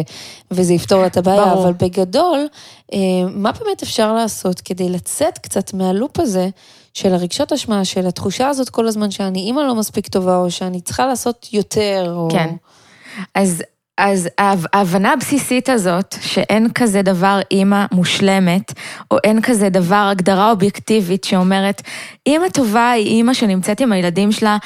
[0.51, 1.63] וזה יפתור את הבעיה, ברור.
[1.63, 2.47] אבל בגדול,
[2.93, 2.97] אה,
[3.31, 6.49] מה באמת אפשר לעשות כדי לצאת קצת מהלופ הזה
[6.93, 10.81] של הרגשות אשמה, של התחושה הזאת כל הזמן שאני אימא לא מספיק טובה, או שאני
[10.81, 12.27] צריכה לעשות יותר, או...
[12.31, 12.55] כן.
[13.35, 13.63] אז,
[13.97, 18.73] אז ההב- ההבנה הבסיסית הזאת, שאין כזה דבר אימא מושלמת,
[19.11, 21.81] או אין כזה דבר הגדרה אובייקטיבית שאומרת,
[22.25, 24.57] אימא טובה היא אימא שנמצאת עם הילדים שלה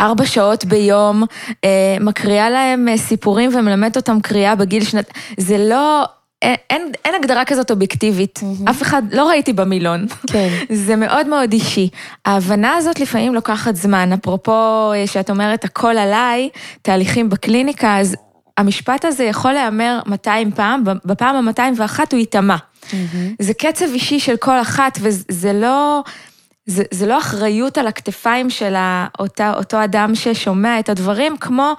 [0.00, 1.24] ארבע שעות ביום,
[1.64, 5.10] אה, מקריאה להם אה, סיפורים ומלמדת אותם קריאה בגיל שנת...
[5.36, 6.04] זה לא...
[6.42, 8.70] אין, אין, אין הגדרה כזאת אובייקטיבית, mm-hmm.
[8.70, 10.06] אף אחד, לא ראיתי במילון.
[10.26, 10.48] כן.
[10.86, 11.88] זה מאוד מאוד אישי.
[12.24, 14.12] ההבנה הזאת לפעמים לוקחת זמן.
[14.12, 16.48] אפרופו אה, שאת אומרת הכל עליי,
[16.82, 18.16] תהליכים בקליניקה, אז
[18.56, 22.56] המשפט הזה יכול להיאמר 200 פעם, בפעם ה-201 הוא ייטמע.
[23.38, 26.02] זה קצב אישי של כל אחת, וזה לא...
[26.66, 28.74] זה, זה לא אחריות על הכתפיים של
[29.18, 31.72] אותה, אותו אדם ששומע את הדברים, כמו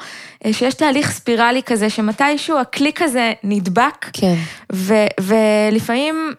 [0.45, 4.35] אה, שיש תהליך ספירלי כזה, שמתישהו הקליק הזה נדבק, כן.
[4.73, 6.33] ו, ולפעמים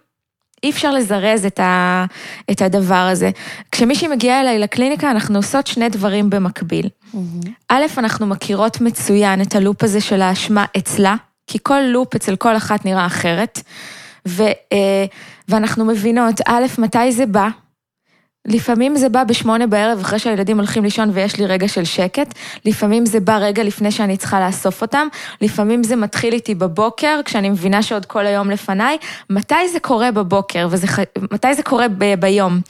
[0.62, 2.04] אי אפשר לזרז את, ה,
[2.50, 3.30] את הדבר הזה.
[3.72, 6.88] כשמישהי מגיעה אליי לקליניקה, אנחנו עושות שני דברים במקביל.
[7.68, 11.16] א', אנחנו מכירות מצוין את הלופ הזה של האשמה אצלה,
[11.46, 13.62] כי כל לופ אצל כל אחת נראה אחרת,
[14.28, 15.04] ו, אה,
[15.48, 17.48] ואנחנו מבינות, א', מתי זה בא,
[18.48, 22.34] לפעמים זה בא בשמונה בערב אחרי שהילדים הולכים לישון ויש לי רגע של שקט,
[22.64, 25.08] לפעמים זה בא רגע לפני שאני צריכה לאסוף אותם,
[25.40, 28.98] לפעמים זה מתחיל איתי בבוקר, כשאני מבינה שעוד כל היום לפניי,
[29.30, 30.86] מתי זה קורה בבוקר, וזה,
[31.32, 32.60] מתי זה קורה ב, ביום.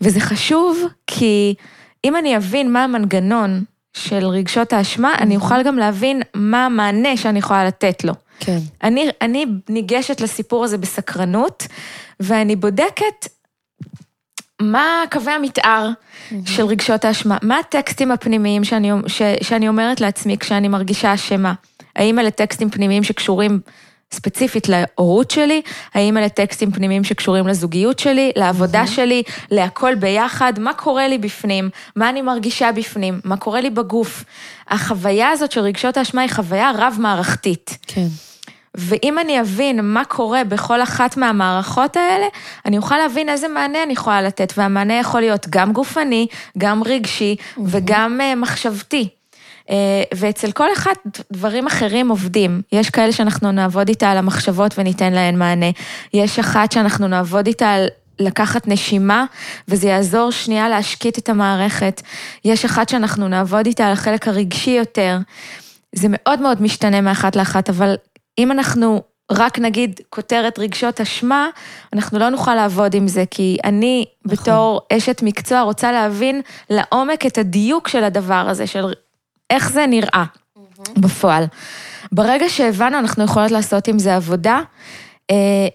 [0.00, 1.54] וזה חשוב כי
[2.04, 3.64] אם אני אבין מה המנגנון
[3.96, 8.12] של רגשות האשמה, אני אוכל גם להבין מה המענה שאני יכולה לתת לו.
[8.40, 8.58] כן.
[8.82, 11.66] אני, אני ניגשת לסיפור הזה בסקרנות,
[12.20, 13.28] ואני בודקת
[14.62, 15.88] מה קווי המתאר
[16.46, 17.38] של רגשות האשמה?
[17.42, 21.54] מה הטקסטים הפנימיים שאני, ש, שאני אומרת לעצמי כשאני מרגישה אשמה?
[21.96, 23.60] האם אלה טקסטים פנימיים שקשורים
[24.12, 25.62] ספציפית להורות שלי?
[25.94, 30.52] האם אלה טקסטים פנימיים שקשורים לזוגיות שלי, לעבודה שלי, להכל ביחד?
[30.58, 31.70] מה קורה לי בפנים?
[31.96, 33.20] מה אני מרגישה בפנים?
[33.24, 34.24] מה קורה לי בגוף?
[34.68, 37.78] החוויה הזאת של רגשות האשמה היא חוויה רב-מערכתית.
[37.86, 38.06] כן.
[38.74, 42.26] ואם אני אבין מה קורה בכל אחת מהמערכות האלה,
[42.66, 46.26] אני אוכל להבין איזה מענה אני יכולה לתת, והמענה יכול להיות גם גופני,
[46.58, 49.08] גם רגשי וגם uh, מחשבתי.
[49.62, 49.70] Uh,
[50.14, 50.92] ואצל כל אחד
[51.32, 52.62] דברים אחרים עובדים.
[52.72, 55.70] יש כאלה שאנחנו נעבוד איתה על המחשבות וניתן להן מענה.
[56.14, 57.86] יש אחת שאנחנו נעבוד איתה על...
[58.18, 59.24] לקחת נשימה,
[59.68, 62.02] וזה יעזור שנייה להשקיט את המערכת.
[62.44, 65.18] יש אחת שאנחנו נעבוד איתה על החלק הרגשי יותר.
[65.92, 67.94] זה מאוד מאוד משתנה מאחת לאחת, אבל
[68.38, 71.48] אם אנחנו רק נגיד כותרת רגשות אשמה,
[71.92, 74.38] אנחנו לא נוכל לעבוד עם זה, כי אני נכון.
[74.38, 78.92] בתור אשת מקצוע רוצה להבין לעומק את הדיוק של הדבר הזה, של
[79.50, 80.24] איך זה נראה
[80.96, 81.44] בפועל.
[82.12, 84.60] ברגע שהבנו, אנחנו יכולות לעשות עם זה עבודה,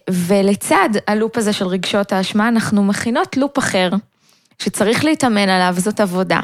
[0.10, 3.90] ולצד הלופ הזה של רגשות האשמה, אנחנו מכינות לופ אחר,
[4.60, 6.40] שצריך להתאמן עליו, זאת עבודה.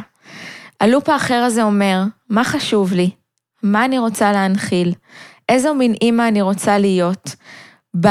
[0.82, 3.10] הלופ האחר הזה אומר, מה חשוב לי?
[3.64, 4.94] מה אני רוצה להנחיל?
[5.50, 7.36] איזו מין אימא אני רוצה להיות.
[8.00, 8.08] ב,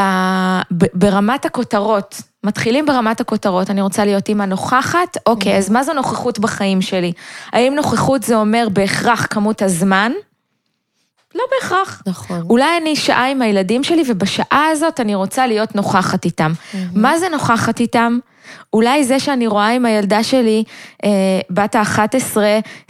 [0.70, 5.92] ב, ברמת הכותרות, מתחילים ברמת הכותרות, אני רוצה להיות אימא נוכחת, אוקיי, אז מה זו
[5.92, 7.12] נוכחות בחיים שלי?
[7.52, 10.12] האם נוכחות זה אומר בהכרח כמות הזמן?
[11.34, 12.02] לא בהכרח.
[12.06, 12.40] נכון.
[12.50, 16.52] אולי אני שעה עם הילדים שלי, ובשעה הזאת אני רוצה להיות נוכחת איתם.
[16.52, 16.76] Mm-hmm.
[16.94, 18.18] מה זה נוכחת איתם?
[18.72, 20.64] אולי זה שאני רואה עם הילדה שלי,
[21.04, 21.10] אה,
[21.50, 22.36] בת ה-11,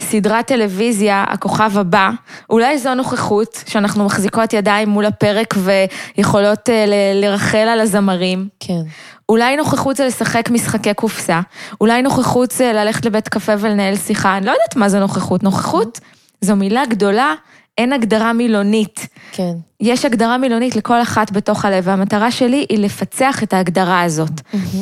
[0.01, 2.09] סדרת טלוויזיה, הכוכב הבא,
[2.49, 8.47] אולי זו נוכחות שאנחנו מחזיקות ידיים מול הפרק ויכולות אה, ל- לרחל על הזמרים.
[8.59, 8.81] כן.
[9.29, 11.41] אולי נוכחות זה לשחק משחקי קופסה,
[11.81, 15.43] אולי נוכחות זה ללכת לבית קפה ולנהל שיחה, אני לא יודעת מה זה נוכחות.
[15.43, 15.99] נוכחות
[16.41, 17.33] זו מילה גדולה,
[17.77, 19.07] אין הגדרה מילונית.
[19.31, 19.51] כן.
[19.79, 24.29] יש הגדרה מילונית לכל אחת בתוך הלב, והמטרה שלי היא לפצח את ההגדרה הזאת.
[24.31, 24.77] Mm-hmm.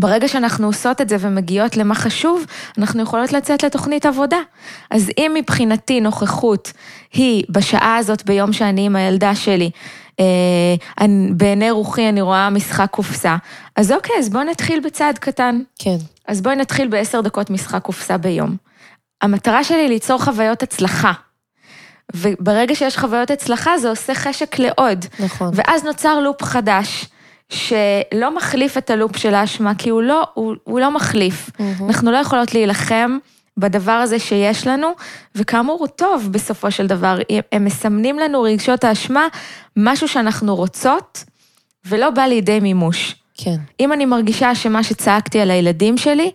[0.00, 2.44] ברגע שאנחנו עושות את זה ומגיעות למה חשוב,
[2.78, 4.38] אנחנו יכולות לצאת לתוכנית עבודה.
[4.90, 6.72] אז אם מבחינתי נוכחות
[7.12, 9.70] היא בשעה הזאת ביום שאני עם הילדה שלי,
[10.20, 13.36] אה, בעיני רוחי אני רואה משחק קופסה,
[13.76, 15.60] אז אוקיי, אז בואו נתחיל בצעד קטן.
[15.78, 15.96] כן.
[16.28, 18.56] אז בואי נתחיל בעשר דקות משחק קופסה ביום.
[19.22, 21.12] המטרה שלי היא ליצור חוויות הצלחה.
[22.14, 25.04] וברגע שיש חוויות הצלחה זה עושה חשק לעוד.
[25.20, 25.50] נכון.
[25.54, 27.06] ואז נוצר לופ חדש.
[27.48, 31.50] שלא מחליף את הלופ של האשמה, כי הוא לא, הוא, הוא לא מחליף.
[31.50, 31.84] Mm-hmm.
[31.88, 33.18] אנחנו לא יכולות להילחם
[33.56, 34.88] בדבר הזה שיש לנו,
[35.34, 37.18] וכאמור הוא טוב בסופו של דבר.
[37.52, 39.26] הם מסמנים לנו רגשות האשמה,
[39.76, 41.24] משהו שאנחנו רוצות,
[41.86, 43.14] ולא בא לידי מימוש.
[43.34, 43.56] כן.
[43.80, 46.30] אם אני מרגישה שמה שצעקתי על הילדים שלי,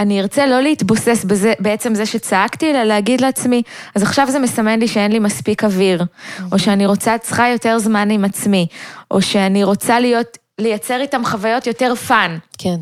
[0.00, 3.62] אני ארצה לא להתבוסס בזה, בעצם זה שצעקתי, אלא להגיד לעצמי,
[3.94, 6.04] אז עכשיו זה מסמן לי שאין לי מספיק אוויר,
[6.52, 8.66] או שאני רוצה, צריכה יותר זמן עם עצמי,
[9.10, 12.38] או שאני רוצה להיות, לייצר איתם חוויות יותר fun.
[12.58, 12.76] כן.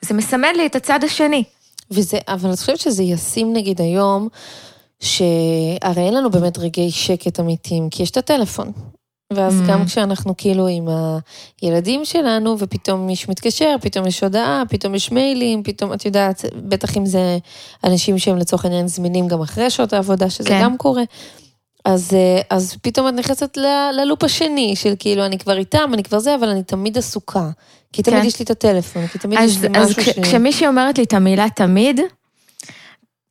[0.00, 1.44] זה מסמן לי את הצד השני.
[1.90, 4.28] וזה, אבל אני חושבת שזה ישים נגיד היום,
[5.00, 8.72] שהרי אין לנו באמת רגעי שקט אמיתיים, כי יש את הטלפון.
[9.36, 9.68] ואז mm.
[9.68, 10.88] גם כשאנחנו כאילו עם
[11.62, 16.96] הילדים שלנו, ופתאום מישהו מתקשר, פתאום יש הודעה, פתאום יש מיילים, פתאום, את יודעת, בטח
[16.96, 17.38] אם זה
[17.84, 20.60] אנשים שהם לצורך העניין זמינים גם אחרי שעות העבודה, שזה כן.
[20.62, 21.02] גם קורה.
[21.84, 23.56] אז, אה, אז פתאום את נכנסת
[23.92, 27.50] ללופ השני של כאילו, אני כבר איתם, אני כבר זה, אבל אני תמיד עסוקה.
[27.92, 28.26] כי תמיד כן.
[28.26, 30.18] יש לי את הטלפון, כי תמיד אז, יש לי אז משהו כש, ש...
[30.18, 32.00] כשמישהי אומרת לי את המילה תמיד,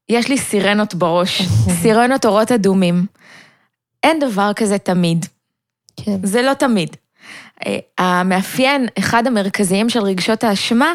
[0.10, 1.42] יש לי סירנות בראש,
[1.82, 3.06] סירנות אורות אדומים.
[4.04, 5.26] אין דבר כזה תמיד.
[5.98, 6.16] כן.
[6.24, 6.96] זה לא תמיד.
[7.66, 10.94] אה, המאפיין, אחד המרכזיים של רגשות האשמה,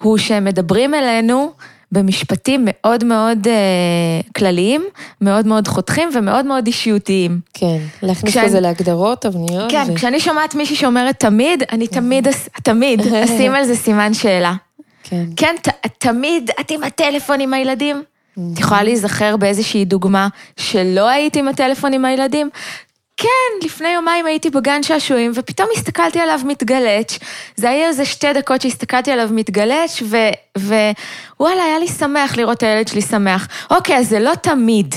[0.00, 1.52] הוא שהם מדברים אלינו
[1.92, 4.84] במשפטים מאוד מאוד uh, כלליים,
[5.20, 7.40] מאוד מאוד חותכים ומאוד מאוד אישיותיים.
[7.54, 9.70] כן, להכניס כשאני, כזה להגדרות, תבניות.
[9.70, 9.94] כן, ו...
[9.94, 12.28] כשאני שומעת מישהי שאומרת תמיד, אני תמיד,
[12.62, 14.54] תמיד אשים על זה סימן שאלה.
[15.02, 15.24] כן.
[15.36, 15.68] כן, ת,
[15.98, 18.02] תמיד את עם הטלפון עם הילדים?
[18.52, 22.50] את יכולה להיזכר באיזושהי דוגמה שלא היית עם הטלפון עם הילדים?
[23.16, 27.18] כן, לפני יומיים הייתי בגן שעשועים, ופתאום הסתכלתי עליו מתגלץ'.
[27.56, 30.02] זה היה איזה שתי דקות שהסתכלתי עליו מתגלץ',
[30.56, 33.48] ווואלה, היה לי שמח לראות את הילד שלי שמח.
[33.70, 34.94] אוקיי, אז זה לא תמיד.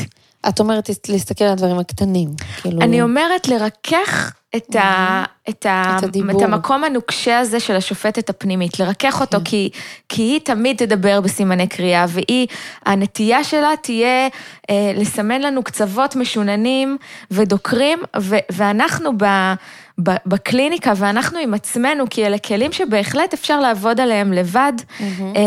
[0.50, 2.30] את אומרת להסתכל על הדברים הקטנים.
[2.62, 2.82] כאילו...
[2.82, 8.80] אני אומרת לרכך את, ה, את, ה, את, את המקום הנוקשה הזה של השופטת הפנימית,
[8.80, 9.44] לרכך אותו, כן.
[9.44, 9.70] כי,
[10.10, 12.48] כי היא תמיד תדבר בסימני קריאה, והיא,
[12.86, 14.28] הנטייה שלה תהיה
[14.70, 16.98] אה, לסמן לנו קצוות משוננים
[17.32, 19.26] ודוקרים, ו, ואנחנו ב...
[20.26, 24.74] בקליניקה ואנחנו עם עצמנו, כי אלה כלים שבהחלט אפשר לעבוד עליהם לבד.
[24.78, 25.38] Mm-hmm.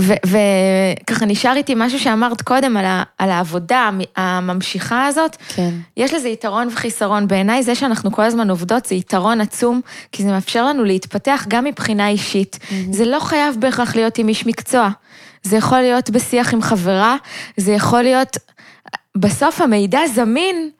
[0.00, 5.36] וככה נשאר איתי משהו שאמרת קודם על, ה, על העבודה הממשיכה הזאת.
[5.48, 5.70] כן.
[5.96, 7.28] יש לזה יתרון וחיסרון.
[7.28, 9.80] בעיניי זה שאנחנו כל הזמן עובדות זה יתרון עצום,
[10.12, 12.58] כי זה מאפשר לנו להתפתח גם מבחינה אישית.
[12.60, 12.74] Mm-hmm.
[12.90, 14.88] זה לא חייב בהכרח להיות עם איש מקצוע.
[15.42, 17.16] זה יכול להיות בשיח עם חברה,
[17.56, 18.36] זה יכול להיות...
[19.16, 20.70] בסוף המידע זמין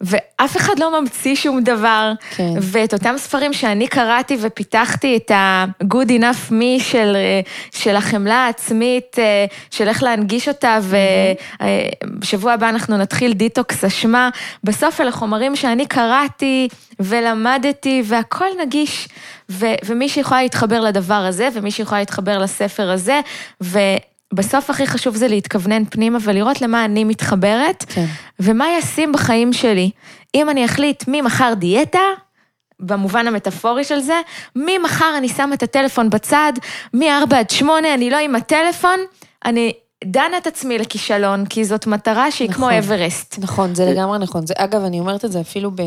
[0.00, 2.12] ואף אחד לא ממציא שום דבר.
[2.36, 2.52] כן.
[2.60, 7.16] ואת אותם ספרים שאני קראתי ופיתחתי את ה-good enough me של,
[7.74, 9.16] של החמלה העצמית,
[9.70, 10.78] של איך להנגיש אותה,
[12.02, 14.30] ובשבוע הבא אנחנו נתחיל דיטוקס אשמה.
[14.64, 16.68] בסוף אלה חומרים שאני קראתי
[17.00, 19.08] ולמדתי, והכל נגיש.
[19.50, 23.20] ו- ומי שיכולה להתחבר לדבר הזה, ומי שיכולה להתחבר לספר הזה,
[23.62, 23.78] ו...
[24.36, 28.06] בסוף הכי חשוב זה להתכוונן פנימה ולראות למה אני מתחברת, כן.
[28.40, 29.90] ומה ישים בחיים שלי.
[30.34, 31.98] אם אני אחליט ממחר דיאטה,
[32.80, 34.20] במובן המטאפורי של זה,
[34.56, 36.52] ממחר אני שמה את הטלפון בצד,
[36.94, 39.00] מ-4 עד 8 אני לא עם הטלפון,
[39.44, 39.72] אני
[40.04, 43.38] דנה את עצמי לכישלון, כי זאת מטרה שהיא נכון, כמו אברסט.
[43.38, 44.46] נכון, זה לגמרי נכון.
[44.46, 45.80] זה, אגב, אני אומרת את זה אפילו ב,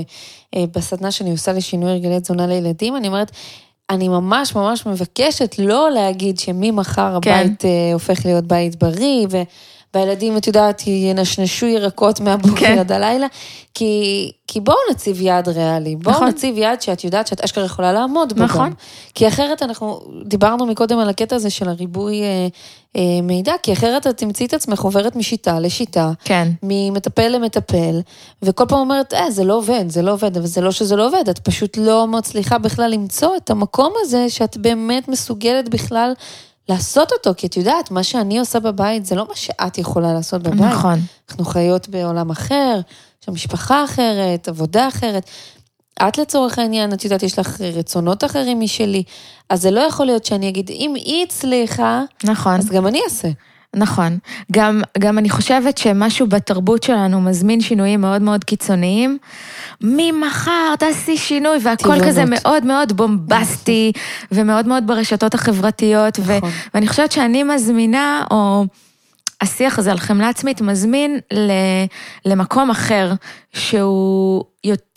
[0.56, 3.32] אה, בסדנה שאני עושה לשינוי הרגלי תזונה לילדים, אני אומרת,
[3.90, 7.32] אני ממש ממש מבקשת לא להגיד שממחר כן.
[7.32, 9.38] הבית אה, הופך להיות בית בריא, ו...
[9.94, 12.80] והילדים, את יודעת, ינשנשו ירקות מהבוקר כן.
[12.80, 13.28] עד הלילה,
[13.74, 16.28] כי, כי בואו נציב יעד ריאלי, בואו נכון.
[16.28, 18.66] נציב יעד שאת יודעת שאת אשכרה יכולה לעמוד בו נכון.
[18.70, 18.74] גם.
[19.14, 22.48] כי אחרת אנחנו, דיברנו מקודם על הקטע הזה של הריבוי אה,
[22.96, 26.48] אה, מידע, כי אחרת את תמצאי את עצמך עוברת משיטה לשיטה, כן.
[26.64, 28.02] ממטפל למטפל,
[28.42, 31.08] וכל פעם אומרת, אה, זה לא עובד, זה לא עובד, אבל זה לא שזה לא
[31.08, 36.14] עובד, את פשוט לא מצליחה בכלל למצוא את המקום הזה שאת באמת מסוגלת בכלל
[36.70, 40.44] לעשות אותו, כי את יודעת, מה שאני עושה בבית זה לא מה שאת יכולה לעשות
[40.44, 40.62] בבית.
[40.62, 41.00] נכון.
[41.30, 42.80] אנחנו חיות בעולם אחר,
[43.20, 45.30] יש שם משפחה אחרת, עבודה אחרת.
[46.08, 49.04] את לצורך העניין, את יודעת, יש לך רצונות אחרים משלי,
[49.50, 52.54] אז זה לא יכול להיות שאני אגיד, אם היא הצליחה, נכון.
[52.54, 53.28] אז גם אני אעשה.
[53.76, 54.18] נכון.
[54.52, 59.18] גם, גם אני חושבת שמשהו בתרבות שלנו מזמין שינויים מאוד מאוד קיצוניים.
[59.82, 62.06] ממחר תעשי שינוי, והכל טבעונות.
[62.08, 63.92] כזה מאוד מאוד בומבסטי,
[64.32, 66.20] ומאוד מאוד ברשתות החברתיות.
[66.20, 66.50] נכון.
[66.50, 68.66] ו, ואני חושבת שאני מזמינה, או...
[69.42, 71.20] השיח הזה על חמלה עצמית מזמין
[72.26, 73.14] למקום אחר,
[73.54, 74.44] שהוא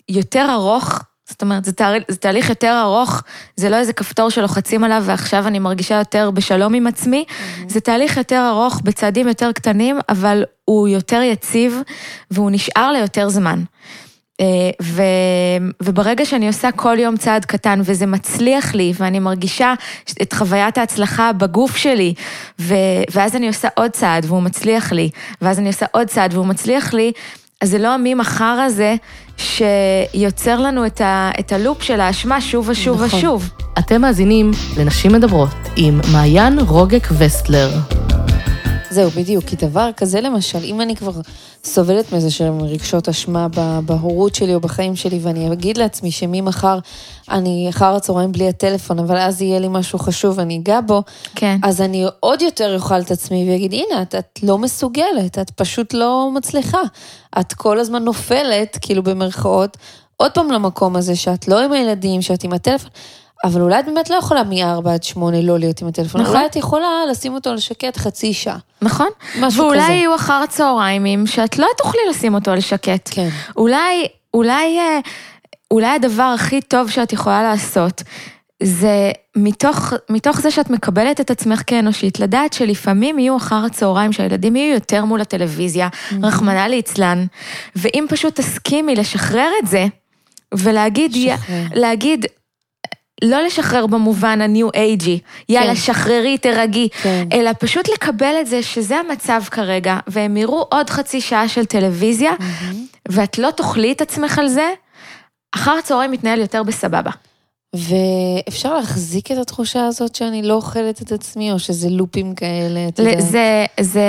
[0.09, 3.23] יותר ארוך זאת אומרת, זה, תהל, זה תהליך יותר ארוך,
[3.55, 7.69] זה לא איזה כפתור שלוחצים עליו ועכשיו אני מרגישה יותר בשלום עם עצמי, mm-hmm.
[7.69, 11.81] זה תהליך יותר ארוך בצעדים יותר קטנים, אבל הוא יותר יציב
[12.31, 13.63] והוא נשאר ליותר זמן.
[14.41, 14.45] אה,
[14.81, 15.01] ו,
[15.83, 19.73] וברגע שאני עושה כל יום צעד קטן וזה מצליח לי ואני מרגישה
[20.21, 22.13] את חוויית ההצלחה בגוף שלי
[22.59, 22.75] ו,
[23.11, 25.09] ואז אני עושה עוד צעד והוא מצליח לי
[25.41, 27.11] ואז אני עושה עוד צעד והוא מצליח לי,
[27.61, 28.95] אז זה לא המי-מחר הזה
[29.37, 33.19] שיוצר לנו את, ה, את הלופ של האשמה שוב ושוב נכון.
[33.19, 33.49] ושוב.
[33.79, 37.69] אתם מאזינים לנשים מדברות עם מעיין רוגק וסטלר.
[38.93, 41.11] זהו, בדיוק, כי דבר כזה למשל, אם אני כבר
[41.63, 43.47] סובלת מזה של רגשות אשמה
[43.85, 46.79] בהורות שלי או בחיים שלי, ואני אגיד לעצמי שממחר
[47.29, 51.01] אני אחר הצהריים בלי הטלפון, אבל אז יהיה לי משהו חשוב ואני אגע בו,
[51.35, 51.57] כן.
[51.63, 55.93] אז אני עוד יותר אוכל את עצמי ואגיד, הנה, את, את לא מסוגלת, את פשוט
[55.93, 56.81] לא מצליחה.
[57.39, 59.77] את כל הזמן נופלת, כאילו במרכאות,
[60.17, 62.89] עוד פעם למקום הזה שאת לא עם הילדים, שאת עם הטלפון.
[63.43, 66.35] אבל אולי את באמת לא יכולה מ-4 עד 8 לא להיות עם הטלפון, נכון.
[66.35, 68.57] אולי את יכולה לשים אותו על שקט חצי שעה.
[68.81, 69.07] נכון.
[69.39, 69.91] משהו ואולי כזה.
[69.91, 73.09] יהיו אחר הצהריים שאת לא תוכלי לשים אותו על שקט.
[73.11, 73.29] כן.
[73.57, 74.99] אולי, אולי, אה,
[75.71, 78.03] אולי הדבר הכי טוב שאת יכולה לעשות,
[78.63, 84.55] זה מתוך, מתוך זה שאת מקבלת את עצמך כאנושית, לדעת שלפעמים יהיו אחר הצהריים שהילדים
[84.55, 85.87] יהיו יותר מול הטלוויזיה,
[86.23, 87.25] רחמנא ליצלן,
[87.75, 89.85] ואם פשוט תסכימי לשחרר את זה,
[90.53, 91.65] ולהגיד, לשחרר.
[91.73, 92.25] להגיד,
[93.23, 95.75] לא לשחרר במובן הניו אייג'י, יאללה, כן.
[95.75, 97.27] שחררי, תרגי, כן.
[97.33, 102.31] אלא פשוט לקבל את זה שזה המצב כרגע, והם יראו עוד חצי שעה של טלוויזיה,
[103.09, 104.69] ואת לא תאכלי את עצמך על זה,
[105.55, 107.11] אחר הצהריים מתנהל יותר בסבבה.
[107.75, 112.99] ואפשר להחזיק את התחושה הזאת שאני לא אוכלת את עצמי, או שזה לופים כאלה, את
[112.99, 113.21] ל- יודעת.
[113.31, 114.01] זה, זה,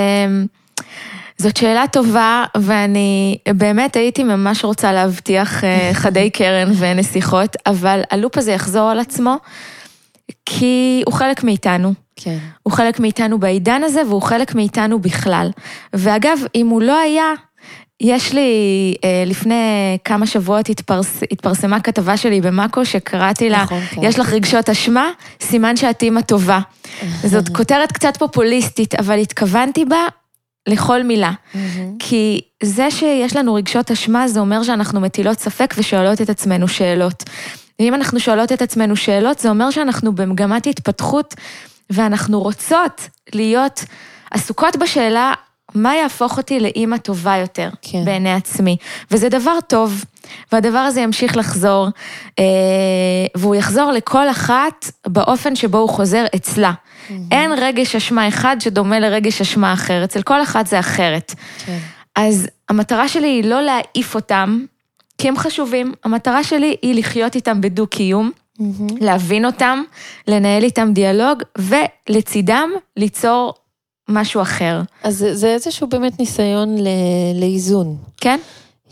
[1.38, 8.38] זאת שאלה טובה, ואני באמת הייתי ממש רוצה להבטיח אה, חדי קרן ונסיכות, אבל הלופ
[8.38, 9.36] הזה יחזור על עצמו,
[10.46, 11.94] כי הוא חלק מאיתנו.
[12.16, 12.38] כן.
[12.62, 15.50] הוא חלק מאיתנו בעידן הזה, והוא חלק מאיתנו בכלל.
[15.92, 17.32] ואגב, אם הוא לא היה,
[18.00, 24.00] יש לי, אה, לפני כמה שבועות התפרס, התפרסמה כתבה שלי במאקו, שקראתי לה, נכון, כן.
[24.02, 26.60] יש לך רגשות אשמה, סימן שאת אימא טובה.
[27.24, 30.06] זאת כותרת קצת פופוליסטית, אבל התכוונתי בה
[30.66, 31.32] לכל מילה.
[31.98, 37.24] כי זה שיש לנו רגשות אשמה, זה אומר שאנחנו מטילות ספק ושואלות את עצמנו שאלות.
[37.78, 41.34] ואם אנחנו שואלות את עצמנו שאלות, זה אומר שאנחנו במגמת התפתחות,
[41.90, 43.84] ואנחנו רוצות להיות
[44.30, 45.32] עסוקות בשאלה,
[45.74, 48.04] מה יהפוך אותי לאימא טובה יותר כן.
[48.04, 48.76] בעיני עצמי.
[49.10, 50.04] וזה דבר טוב,
[50.52, 51.88] והדבר הזה ימשיך לחזור,
[52.38, 52.44] אה,
[53.36, 56.72] והוא יחזור לכל אחת באופן שבו הוא חוזר אצלה.
[57.30, 61.34] אין רגש אשמה אחד שדומה לרגש אשמה אחר, אצל כל אחת זה אחרת.
[61.66, 61.78] כן.
[62.16, 64.64] אז המטרה שלי היא לא להעיף אותם,
[65.18, 68.30] כי הם חשובים, המטרה שלי היא לחיות איתם בדו-קיום,
[69.00, 69.82] להבין אותם,
[70.28, 73.54] לנהל איתם דיאלוג, ולצידם ליצור
[74.08, 76.88] משהו אחר, אז זה, זה איזשהו באמת ניסיון ל,
[77.40, 77.96] לאיזון.
[78.20, 78.38] כן?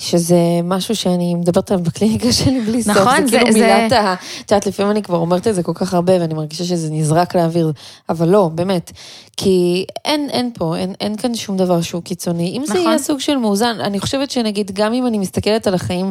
[0.02, 2.96] שזה משהו שאני מדברת עליו בקליניקה שלי בלי סוף.
[2.96, 4.14] נכון, זה כאילו זה- זה- מילת ה...
[4.44, 7.34] את יודעת, לפעמים אני כבר אומרת את זה כל כך הרבה, ואני מרגישה שזה נזרק
[7.36, 7.72] לאוויר,
[8.08, 8.92] אבל לא, באמת.
[9.36, 12.56] כי אין, אין פה, אין, אין כאן שום דבר שהוא קיצוני.
[12.58, 12.86] אם זה נכון.
[12.86, 16.10] יהיה סוג של מאוזן, אני חושבת שנגיד, גם אם אני מסתכלת על החיים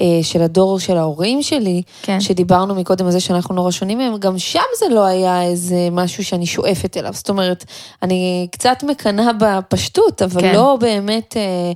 [0.00, 2.20] אה, של הדור של ההורים שלי, כן.
[2.20, 6.24] שדיברנו מקודם על זה שאנחנו נורא שונים מהם, גם שם זה לא היה איזה משהו
[6.24, 7.12] שאני שואפת אליו.
[7.14, 7.64] זאת אומרת,
[8.02, 10.54] אני קצת מקנאה בפשטות, אבל כן.
[10.54, 11.36] לא באמת...
[11.36, 11.72] אה,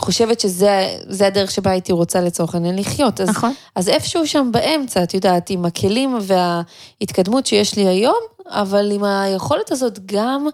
[0.00, 3.20] חושבת שזה זה הדרך שבה הייתי רוצה לצורך העניין לחיות.
[3.20, 3.52] אז, נכון.
[3.74, 9.72] אז איפשהו שם באמצע, את יודעת, עם הכלים וההתקדמות שיש לי היום, אבל עם היכולת
[9.72, 10.46] הזאת גם,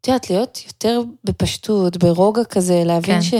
[0.00, 3.22] את יודעת, להיות יותר בפשטות, ברוגע כזה, להבין כן.
[3.22, 3.34] ש...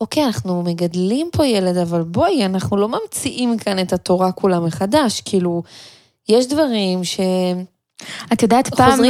[0.00, 5.20] אוקיי, אנחנו מגדלים פה ילד, אבל בואי, אנחנו לא ממציאים כאן את התורה כולה מחדש.
[5.20, 5.62] כאילו,
[6.28, 7.20] יש דברים ש...
[8.32, 9.00] את יודעת, פעם.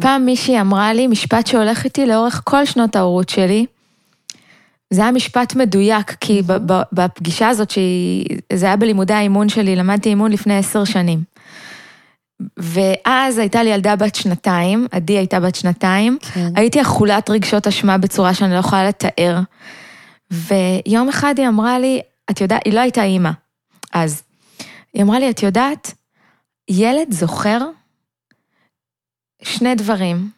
[0.00, 3.66] פעם מישהי אמרה לי משפט שהולך איתי לאורך כל שנות ההורות שלי.
[4.94, 6.42] זה היה משפט מדויק, כי
[6.92, 11.22] בפגישה הזאת, שהיא- זה היה בלימודי האימון שלי, למדתי אימון לפני עשר שנים.
[12.58, 16.48] ואז הייתה לי ילדה בת שנתיים, עדי הייתה בת שנתיים, כן.
[16.56, 19.38] הייתי אכולת רגשות אשמה בצורה שאני לא יכולה לתאר.
[20.30, 23.30] ויום אחד היא אמרה לי, את יודעת, היא לא הייתה אימא,
[23.92, 24.22] אז.
[24.94, 25.94] היא אמרה לי, את יודעת,
[26.70, 27.58] ילד זוכר
[29.42, 30.30] שני דברים,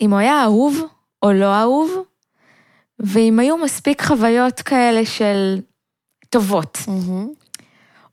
[0.00, 0.80] אם הוא היה אהוב
[1.22, 1.90] או לא אהוב,
[2.98, 5.60] ואם היו מספיק חוויות כאלה של
[6.30, 6.78] טובות.
[6.88, 7.28] מהמם.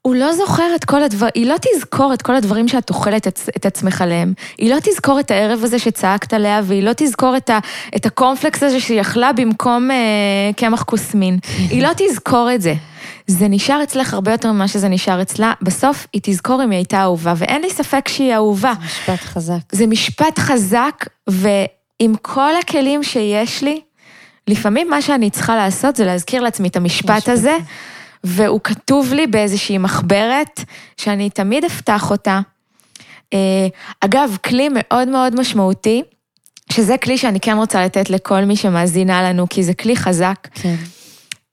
[0.01, 3.39] הוא לא זוכר את כל הדברים, היא לא תזכור את כל הדברים שאת אוכלת את,
[3.57, 4.33] את עצמך עליהם.
[4.57, 7.59] היא לא תזכור את הערב הזה שצעקת עליה, והיא לא תזכור את, ה,
[7.95, 9.97] את הקורנפלקס הזה שהיא אכלה במקום אה,
[10.57, 11.39] קמח כוסמין.
[11.57, 12.73] היא לא תזכור את זה.
[13.27, 15.53] זה נשאר אצלך הרבה יותר ממה שזה נשאר אצלה.
[15.61, 18.73] בסוף היא תזכור אם היא הייתה אהובה, ואין לי ספק שהיא אהובה.
[18.85, 19.59] משפט חזק.
[19.71, 23.81] זה משפט חזק, ועם כל הכלים שיש לי,
[24.47, 27.29] לפעמים מה שאני צריכה לעשות זה להזכיר לעצמי את המשפט משפט.
[27.29, 27.57] הזה,
[28.23, 30.63] והוא כתוב לי באיזושהי מחברת,
[30.97, 32.39] שאני תמיד אפתח אותה.
[33.33, 33.67] אה,
[34.01, 36.03] אגב, כלי מאוד מאוד משמעותי,
[36.71, 40.75] שזה כלי שאני כן רוצה לתת לכל מי שמאזינה לנו, כי זה כלי חזק, כן.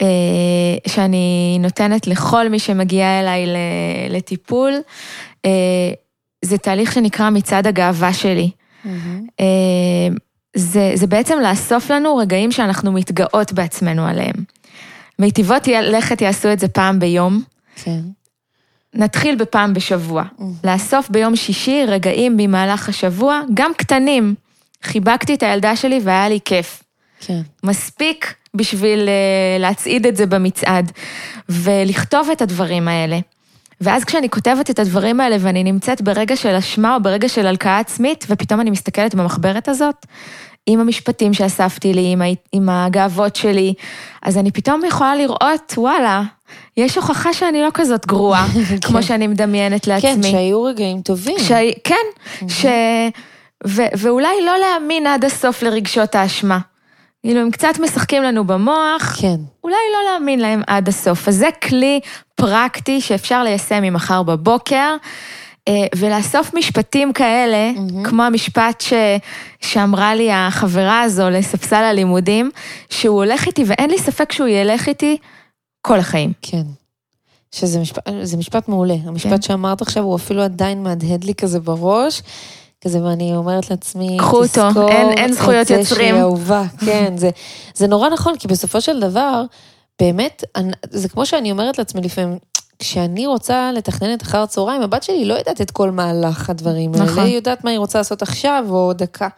[0.01, 3.47] אה, שאני נותנת לכל מי שמגיע אליי
[4.09, 4.73] לטיפול.
[5.45, 5.51] אה,
[6.45, 8.51] זה תהליך שנקרא מצעד הגאווה שלי.
[9.41, 10.09] אה,
[10.59, 14.35] זה, זה בעצם לאסוף לנו רגעים שאנחנו מתגאות בעצמנו עליהם.
[15.19, 17.43] מיטיבות לכת יעשו את זה פעם ביום.
[17.83, 18.01] כן.
[18.95, 20.25] נתחיל בפעם בשבוע.
[20.65, 24.35] לאסוף ביום שישי רגעים במהלך השבוע, גם קטנים.
[24.83, 26.83] חיבקתי את הילדה שלי והיה לי כיף.
[27.21, 27.41] כן.
[27.65, 30.93] מספיק בשביל אה, להצעיד את זה במצעד,
[31.49, 33.19] ולכתוב את הדברים האלה.
[33.81, 37.79] ואז כשאני כותבת את הדברים האלה ואני נמצאת ברגע של אשמה או ברגע של הלקאה
[37.79, 40.07] עצמית, ופתאום אני מסתכלת במחברת הזאת,
[40.71, 42.25] עם המשפטים שאספתי לי, עם, ה...
[42.53, 43.75] עם הגאוות שלי,
[44.23, 46.23] אז אני פתאום יכולה לראות, וואלה,
[46.77, 48.47] יש הוכחה שאני לא כזאת גרועה,
[48.87, 49.03] כמו כן.
[49.03, 50.11] שאני מדמיינת לעצמי.
[50.11, 51.39] כן, שהיו רגעים טובים.
[51.39, 51.53] ש...
[51.85, 51.95] כן,
[52.49, 52.67] ש...
[53.67, 53.83] ו...
[53.97, 56.59] ואולי לא להאמין עד הסוף לרגשות האשמה.
[57.23, 59.37] כאילו, הם קצת משחקים לנו במוח, כן.
[59.65, 61.29] אולי לא להאמין להם עד הסוף.
[61.29, 62.01] אז זה כלי
[62.35, 64.97] פרקטי שאפשר ליישם ממחר בבוקר,
[65.97, 67.71] ולאסוף משפטים כאלה,
[68.05, 68.93] כמו המשפט ש...
[69.61, 72.51] שאמרה לי החברה הזו לספסל הלימודים,
[72.91, 75.17] שהוא הולך איתי, ואין לי ספק שהוא ילך איתי
[75.83, 76.33] כל החיים.
[76.43, 76.63] כן.
[77.53, 78.95] שזה משפט, זה משפט מעולה.
[79.07, 79.43] המשפט כן.
[79.43, 82.23] שאמרת עכשיו הוא אפילו עדיין מהדהד לי כזה בראש.
[82.85, 86.09] כזה, ואני אומרת לעצמי, קחו אותו, תזכור אין- אין זכויות את זה יוצרים.
[86.15, 86.63] שהיא אהובה.
[86.87, 87.31] כן, זה,
[87.75, 89.43] זה נורא נכון, כי בסופו של דבר,
[90.01, 90.45] באמת,
[90.91, 92.39] זה כמו שאני אומרת לעצמי לפעמים,
[92.79, 97.05] כשאני רוצה לתכנן את אחר הצהריים, הבת שלי לא יודעת את כל מהלך הדברים האלה,
[97.05, 97.25] נכון.
[97.25, 99.29] היא יודעת מה היא רוצה לעשות עכשיו או דקה.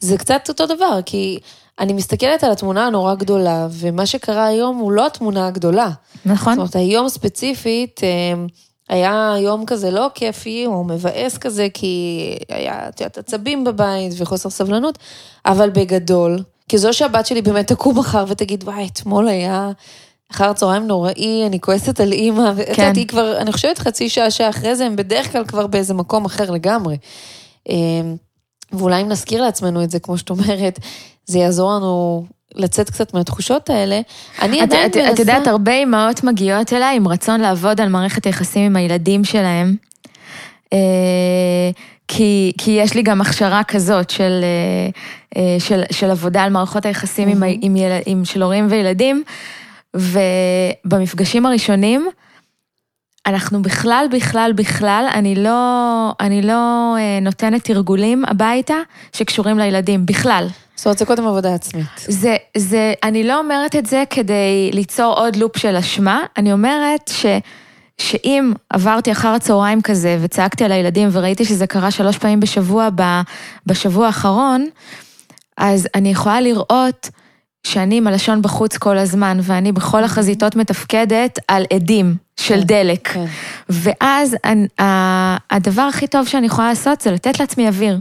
[0.00, 1.38] זה קצת אותו דבר, כי
[1.78, 5.90] אני מסתכלת על התמונה הנורא גדולה, ומה שקרה היום הוא לא התמונה הגדולה.
[6.24, 6.52] נכון?
[6.52, 8.44] זאת אומרת, היום ספציפית, אה,
[8.88, 14.50] היה יום כזה לא כיפי, או מבאס כזה, כי היה, את יודעת, עצבים בבית וחוסר
[14.50, 14.98] סבלנות,
[15.46, 19.70] אבל בגדול, כי זו שהבת שלי באמת תקום מחר ותגיד, וואי, אתמול היה
[20.32, 22.82] אחר צהריים נוראי, אני כועסת על אימא, ואת כן.
[22.82, 26.24] יודעת, היא כבר, אני חושבת חצי שעה שאחרי זה, הם בדרך כלל כבר באיזה מקום
[26.24, 26.96] אחר לגמרי.
[27.68, 27.74] אה,
[28.72, 30.78] ואולי אם נזכיר לעצמנו את זה, כמו שאת אומרת,
[31.26, 32.24] זה יעזור לנו
[32.54, 34.00] לצאת קצת מהתחושות האלה.
[34.42, 35.12] אני את, עדיין את, מנסה...
[35.12, 39.76] את יודעת, הרבה אימהות מגיעות אליי עם רצון לעבוד על מערכת היחסים עם הילדים שלהם.
[40.72, 41.70] אה,
[42.08, 44.88] כי, כי יש לי גם הכשרה כזאת של, אה,
[45.36, 49.22] אה, של, של עבודה על מערכות היחסים עם, ה- עם, יל, עם, של הורים וילדים,
[49.96, 52.08] ובמפגשים הראשונים,
[53.26, 58.74] אנחנו בכלל, בכלל, בכלל, אני לא, אני לא אה, נותנת תרגולים הביתה
[59.12, 60.46] שקשורים לילדים, בכלל.
[60.76, 61.86] זאת אומרת, זה קודם עבודה עצמית.
[61.96, 67.10] זה, זה, אני לא אומרת את זה כדי ליצור עוד לופ של אשמה, אני אומרת
[67.14, 67.26] ש,
[67.98, 73.02] שאם עברתי אחר הצהריים כזה וצעקתי על הילדים וראיתי שזה קרה שלוש פעמים בשבוע ב,
[73.66, 74.66] בשבוע האחרון,
[75.56, 77.10] אז אני יכולה לראות
[77.66, 83.08] שאני עם הלשון בחוץ כל הזמן, ואני בכל החזיתות מתפקדת על עדים של כן, דלק.
[83.08, 83.24] כן.
[83.68, 84.36] ואז
[85.50, 87.98] הדבר הכי טוב שאני יכולה לעשות זה לתת לעצמי אוויר.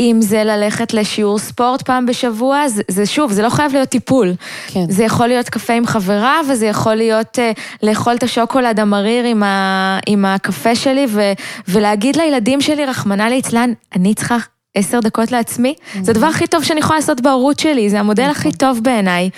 [0.00, 4.34] אם זה ללכת לשיעור ספורט פעם בשבוע, זה, זה שוב, זה לא חייב להיות טיפול.
[4.66, 4.84] כן.
[4.90, 9.42] זה יכול להיות קפה עם חברה, וזה יכול להיות uh, לאכול את השוקולד המריר עם,
[9.42, 11.20] ה, עם הקפה שלי, ו,
[11.68, 14.36] ולהגיד לילדים שלי, רחמנא ליצלן, אני צריכה
[14.78, 15.74] עשר דקות לעצמי.
[16.02, 19.30] זה הדבר הכי טוב שאני יכולה לעשות בהורות שלי, זה המודל הכי טוב בעיניי.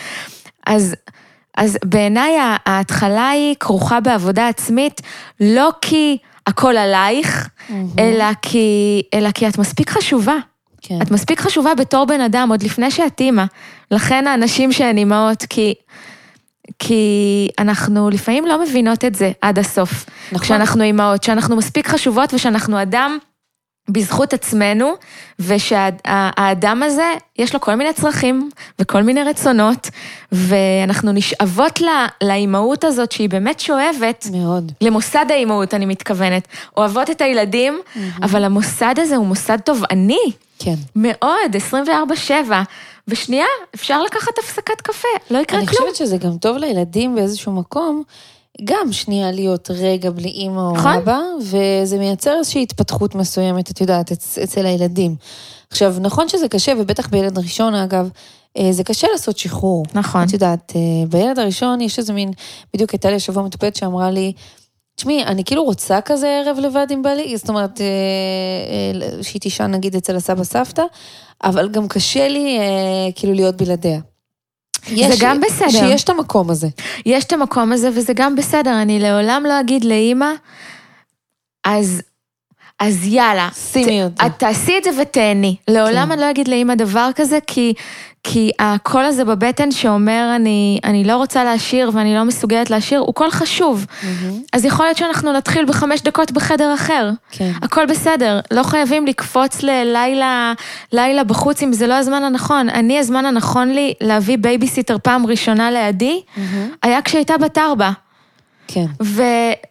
[0.67, 0.95] אז...
[1.57, 5.01] אז בעיניי ההתחלה היא כרוכה בעבודה עצמית,
[5.41, 7.49] לא כי הכל עלייך,
[7.99, 10.35] אלא כי, אלא כי את מספיק חשובה.
[10.83, 11.03] כן.
[11.03, 13.45] את מספיק חשובה בתור בן אדם, עוד לפני שאת אימא.
[13.91, 15.75] לכן האנשים שהן אימהות, כי,
[16.79, 20.07] כי אנחנו לפעמים לא מבינות את זה עד הסוף.
[20.33, 20.45] נכון.
[20.45, 23.19] כשאנחנו אימהות, שאנחנו מספיק חשובות ושאנחנו אדם
[23.93, 24.93] בזכות עצמנו,
[25.39, 27.05] ושהאדם הזה,
[27.39, 29.91] יש לו כל מיני צרכים וכל מיני רצונות,
[30.33, 34.27] ואנחנו נשאבות לה- לאימהות הזאת שהיא באמת שואבת.
[34.33, 34.73] מאוד.
[34.81, 36.49] למוסד האימהות, אני מתכוונת.
[36.77, 37.81] אוהבות את הילדים,
[38.23, 40.33] אבל המוסד הזה הוא מוסד תובעני.
[40.59, 40.75] כן.
[40.97, 42.53] מאוד, 24-7.
[43.09, 45.81] בשנייה, אפשר לקחת הפסקת קפה, לא יקרה אני כלום.
[45.91, 48.03] חושבת שזה גם טוב לילדים באיזשהו מקום,
[48.65, 50.93] גם שנייה להיות רגע בלי אימא או נכון.
[50.93, 55.17] אבא, וזה מייצר איזושהי התפתחות מסוימת, את יודעת, אצ, אצל הילדים.
[55.71, 58.09] עכשיו, נכון שזה קשה, ובטח בילד ראשון, אגב,
[58.59, 59.85] אה, זה קשה לעשות שחרור.
[59.95, 60.23] נכון.
[60.23, 62.31] את יודעת, אה, בילד הראשון יש איזה מין,
[62.75, 64.33] בדיוק הייתה לי השבוע מטופלת שאמרה לי,
[64.97, 69.97] תשמעי, אני כאילו רוצה כזה ערב לבד עם בעלי, זאת אומרת, אה, שהיא תישן נגיד
[69.97, 70.83] אצל הסבא סבתא,
[71.45, 72.59] אבל גם קשה לי
[73.15, 74.01] כאילו להיות בלעדיה.
[74.89, 75.69] יש- גם בסדר.
[75.71, 76.69] שיש את המקום הזה.
[77.07, 80.31] יש את המקום הזה וזה גם בסדר, אני לעולם לא אגיד לאימא,
[81.65, 82.03] אז,
[82.79, 83.49] אז יאללה.
[83.73, 84.27] שימי ת- אותי.
[84.27, 85.57] את תעשי את זה ותהני.
[85.69, 86.13] לעולם כן.
[86.13, 87.75] אני לא אגיד לאימא דבר כזה, כי,
[88.25, 93.15] כי הקול הזה בבטן שאומר אני, אני לא רוצה להשאיר ואני לא מסוגלת להשאיר, הוא
[93.15, 93.87] קול חשוב.
[94.53, 97.11] אז יכול להיות שאנחנו נתחיל בחמש דקות בחדר אחר.
[97.31, 97.53] כן.
[97.63, 100.53] הכל בסדר, לא חייבים לקפוץ ללילה
[100.93, 102.69] לילה בחוץ אם זה לא הזמן הנכון.
[102.69, 106.23] אני, הזמן הנכון לי להביא בייביסיטר פעם ראשונה לידי,
[106.83, 107.91] היה כשהייתה בת ארבע.
[108.69, 108.87] כן.
[109.03, 109.23] ו,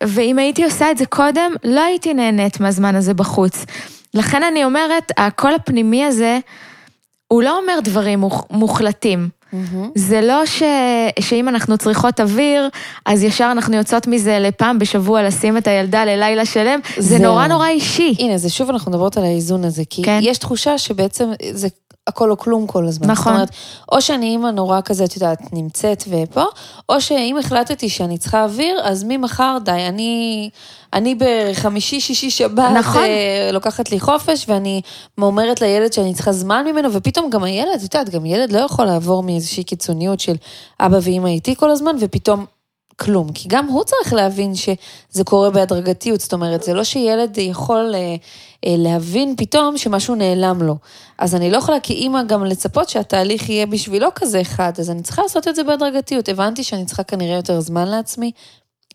[0.03, 3.65] ואם הייתי עושה את זה קודם, לא הייתי נהנית מהזמן הזה בחוץ.
[4.13, 6.39] לכן אני אומרת, הקול הפנימי הזה,
[7.33, 9.29] הוא לא אומר דברים מוח- מוחלטים.
[9.95, 10.63] זה לא ש...
[11.19, 12.69] שאם אנחנו צריכות אוויר,
[13.05, 17.23] אז ישר אנחנו יוצאות מזה לפעם בשבוע לשים את הילדה ללילה שלם, זה זהו.
[17.23, 18.15] נורא נורא אישי.
[18.19, 20.19] הנה, זה שוב אנחנו מדברות על האיזון הזה, כי כן.
[20.21, 21.67] יש תחושה שבעצם זה
[22.09, 23.11] הכל או כלום כל הזמן.
[23.11, 23.23] נכון.
[23.23, 23.49] זאת אומרת,
[23.91, 26.43] או שאני אימא נורא כזה, את יודעת, נמצאת ופה,
[26.89, 30.49] או שאם החלטתי שאני צריכה אוויר, אז ממחר די, אני,
[30.93, 33.03] אני בחמישי, שישי, שבת, נכון.
[33.03, 34.81] אה, לוקחת לי חופש, ואני
[35.21, 38.85] אומרת לילד שאני צריכה זמן ממנו, ופתאום גם הילד, את יודעת, גם ילד לא יכול
[38.85, 40.35] לעבור מאיזושהי קיצוניות של
[40.79, 42.45] אבא ואימא איתי כל הזמן, ופתאום
[42.99, 47.91] כלום, כי גם הוא צריך להבין שזה קורה בהדרגתיות, זאת אומרת, זה לא שילד יכול
[47.95, 48.15] אה,
[48.65, 50.75] אה, להבין פתאום שמשהו נעלם לו.
[51.17, 55.21] אז אני לא יכולה כאימא גם לצפות שהתהליך יהיה בשבילו כזה אחד, אז אני צריכה
[55.21, 56.29] לעשות את זה בהדרגתיות.
[56.29, 58.31] הבנתי שאני צריכה כנראה יותר זמן לעצמי,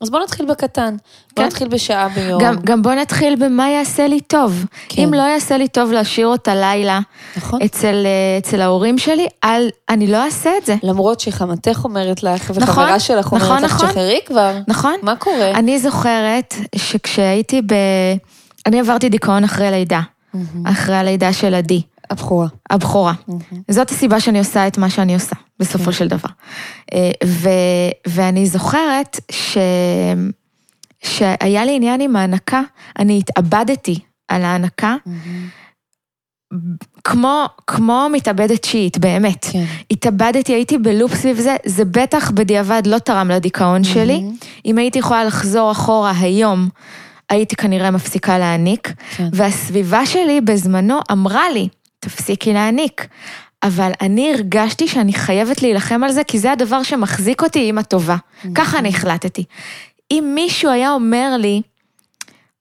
[0.01, 0.97] אז בוא נתחיל בקטן.
[0.97, 1.47] בוא כן.
[1.47, 2.43] נתחיל בשעה ביום.
[2.43, 4.65] גם, גם בוא נתחיל במה יעשה לי טוב.
[4.89, 5.03] כן.
[5.03, 7.01] אם לא יעשה לי טוב להשאיר אותה לילה
[7.37, 7.63] נכון.
[7.63, 10.77] אצל, אה, אצל ההורים שלי, אל, אני לא אעשה את זה.
[10.83, 13.89] למרות שחמתך אומרת לך, נכון, וחברה שלך אומרת נכון, לך, נכון.
[13.89, 14.59] תשחררי כבר.
[14.69, 14.95] נכון?
[15.03, 15.51] מה קורה?
[15.51, 17.75] אני זוכרת שכשהייתי ב...
[18.67, 20.01] אני עברתי דיכאון אחרי לידה,
[20.65, 22.47] אחרי הלידה של עדי, הבכורה.
[22.71, 23.13] הבכורה.
[23.71, 26.29] זאת הסיבה שאני עושה את מה שאני עושה, בסופו של דבר.
[26.95, 27.49] אה, ו...
[28.07, 29.59] ואני זוכרת ש...
[31.05, 32.63] שהיה לי עניין עם ההנקה,
[32.99, 34.97] אני התאבדתי על ההנקה,
[37.05, 39.47] כמו, כמו מתאבדת שיעית, באמת.
[39.53, 39.65] כן.
[39.91, 44.23] התאבדתי, הייתי בלופ סביב זה, זה בטח בדיעבד לא תרם לדיכאון שלי.
[44.67, 46.69] אם הייתי יכולה לחזור אחורה היום,
[47.31, 48.93] הייתי כנראה מפסיקה להעניק.
[49.17, 49.29] כן.
[49.33, 51.69] והסביבה שלי בזמנו אמרה לי,
[52.05, 53.07] תפסיקי להעניק.
[53.63, 58.17] אבל אני הרגשתי שאני חייבת להילחם על זה, כי זה הדבר שמחזיק אותי אימא טובה.
[58.55, 59.45] ככה אני החלטתי.
[60.11, 61.63] אם מישהו היה אומר לי,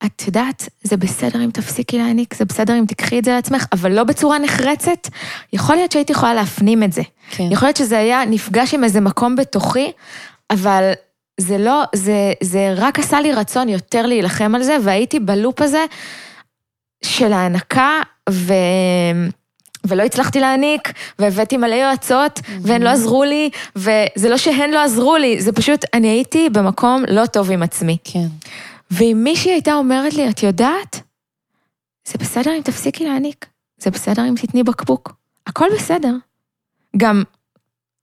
[0.05, 3.91] את יודעת, זה בסדר אם תפסיקי להעניק, זה בסדר אם תקחי את זה לעצמך, אבל
[3.91, 5.07] לא בצורה נחרצת,
[5.53, 7.01] יכול להיות שהייתי יכולה להפנים את זה.
[7.29, 7.47] כן.
[7.51, 9.91] יכול להיות שזה היה נפגש עם איזה מקום בתוכי,
[10.49, 10.91] אבל
[11.39, 15.85] זה לא, זה, זה רק עשה לי רצון יותר להילחם על זה, והייתי בלופ הזה
[17.05, 18.53] של ההנקה, ו...
[19.87, 25.17] ולא הצלחתי להעניק, והבאתי מלא יועצות, והן לא עזרו לי, וזה לא שהן לא עזרו
[25.17, 27.97] לי, זה פשוט, אני הייתי במקום לא טוב עם עצמי.
[28.03, 28.27] כן.
[28.91, 31.01] ואם מישהי הייתה אומרת לי, את יודעת,
[32.07, 33.45] זה בסדר אם תפסיקי להעניק,
[33.77, 35.13] זה בסדר אם תתני בקבוק,
[35.47, 36.13] הכל בסדר.
[36.97, 37.23] גם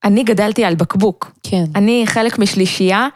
[0.03, 1.31] אני גדלתי על בקבוק.
[1.43, 1.63] כן.
[1.75, 3.07] אני חלק משלישייה,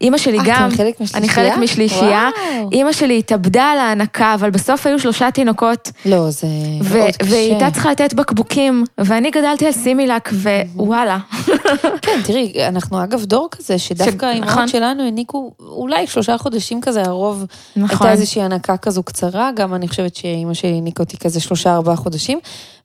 [0.00, 1.18] אימא שלי אה, גם, אתם חלק משלישייה?
[1.18, 2.28] אני חלק משלישייה.
[2.72, 6.46] אימא שלי התאבדה על ההנקה, אבל בסוף היו שלושה תינוקות, לא, זה
[6.82, 7.30] ו- מאוד קשה.
[7.30, 10.30] והיא הייתה צריכה לתת בקבוקים, ואני גדלתי על סימילק,
[10.74, 11.18] ווואלה.
[12.02, 14.28] כן, תראי, אנחנו אגב דור כזה, שדווקא נכון.
[14.28, 17.44] האימהות שלנו העניקו אולי שלושה חודשים כזה, הרוב
[17.76, 18.06] נכון.
[18.06, 21.96] הייתה איזושהי הנקה כזו קצרה, גם אני חושבת שאימא שלי העניקה אותי כזה שלושה ארבעה
[21.96, 22.38] חודשים,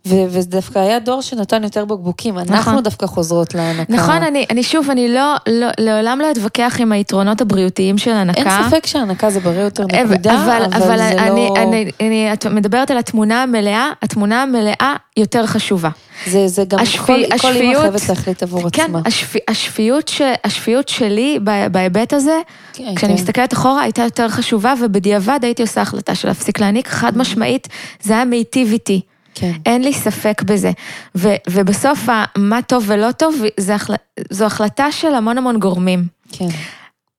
[0.08, 2.84] וזה דווקא היה דור שנתן יותר בקבוקים, אנחנו נכון.
[2.84, 3.94] דווקא חוזרות להנקה.
[3.94, 8.40] נכון, אני, אני שוב, אני לא, לא, לעולם לא אתווכח עם היתרונות הבריאותיים של הנקה.
[8.60, 11.54] אין ספק שהנקה זה בריא יותר אבל, נקודה, אבל, אבל זה אני, לא...
[11.58, 15.90] אני, אני, את מדברת על התמונה המלאה, התמונה המלאה יותר חשובה.
[16.28, 19.02] זה, זה גם השפי- כל, כל אימא השפיות- חייבת להחליט עבור כן, עצמה.
[19.06, 21.40] השפ, השפיות, ש, השפיות שלי
[21.72, 22.40] בהיבט הזה,
[22.74, 23.22] כן, כשאני כן.
[23.22, 27.68] מסתכלת אחורה, הייתה יותר חשובה, ובדיעבד הייתי עושה החלטה של להפסיק להעניק, חד משמעית,
[28.02, 29.02] זה היה מיטיב איתי.
[29.36, 29.52] כן.
[29.66, 30.72] אין לי ספק בזה.
[31.16, 32.00] ו, ובסוף,
[32.38, 33.94] מה טוב ולא טוב, זה החל,
[34.30, 36.08] זו החלטה של המון המון גורמים.
[36.32, 36.48] כן.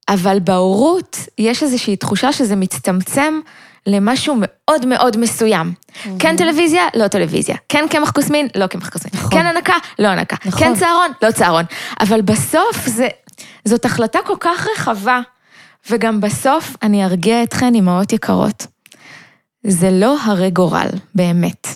[0.09, 3.41] אבל בהורות יש איזושהי תחושה שזה מצטמצם
[3.87, 5.73] למשהו מאוד מאוד מסוים.
[6.19, 7.57] כן טלוויזיה, לא טלוויזיה.
[7.69, 9.11] כן קמח כוסמין, לא קמח כוסמין.
[9.15, 9.31] נכון.
[9.31, 10.37] כן הנקה, לא הנקה.
[10.45, 10.61] נכון.
[10.61, 11.65] כן צהרון, לא צהרון.
[12.01, 13.09] אבל בסוף זה,
[13.65, 15.21] זאת החלטה כל כך רחבה,
[15.91, 18.67] וגם בסוף אני ארגיע אתכן, אמהות יקרות.
[19.67, 21.67] זה לא הרי גורל, באמת.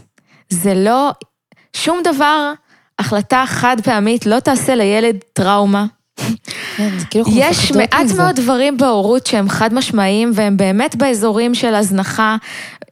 [0.51, 1.11] זה לא,
[1.73, 2.53] שום דבר,
[2.99, 5.87] החלטה חד פעמית לא תעשה לילד טראומה.
[6.77, 7.95] כן, כאילו יש מעט.
[8.17, 12.37] מאוד דברים בהורות שהם חד משמעיים והם באמת באזורים של הזנחה.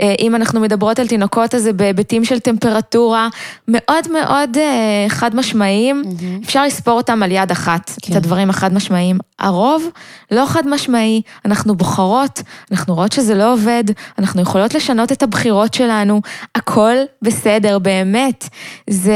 [0.01, 3.29] אה, אם אנחנו מדברות על תינוקות, אז זה בהיבטים של טמפרטורה
[3.68, 6.03] מאוד מאוד אה, חד משמעיים.
[6.45, 8.12] אפשר לספור אותם על יד אחת, כן.
[8.12, 9.18] את הדברים החד משמעיים.
[9.39, 9.85] הרוב
[10.31, 13.85] לא חד משמעי, אנחנו בוחרות, אנחנו רואות שזה לא עובד,
[14.18, 16.20] אנחנו יכולות לשנות את הבחירות שלנו,
[16.55, 18.49] הכל בסדר, באמת.
[18.91, 19.12] זה...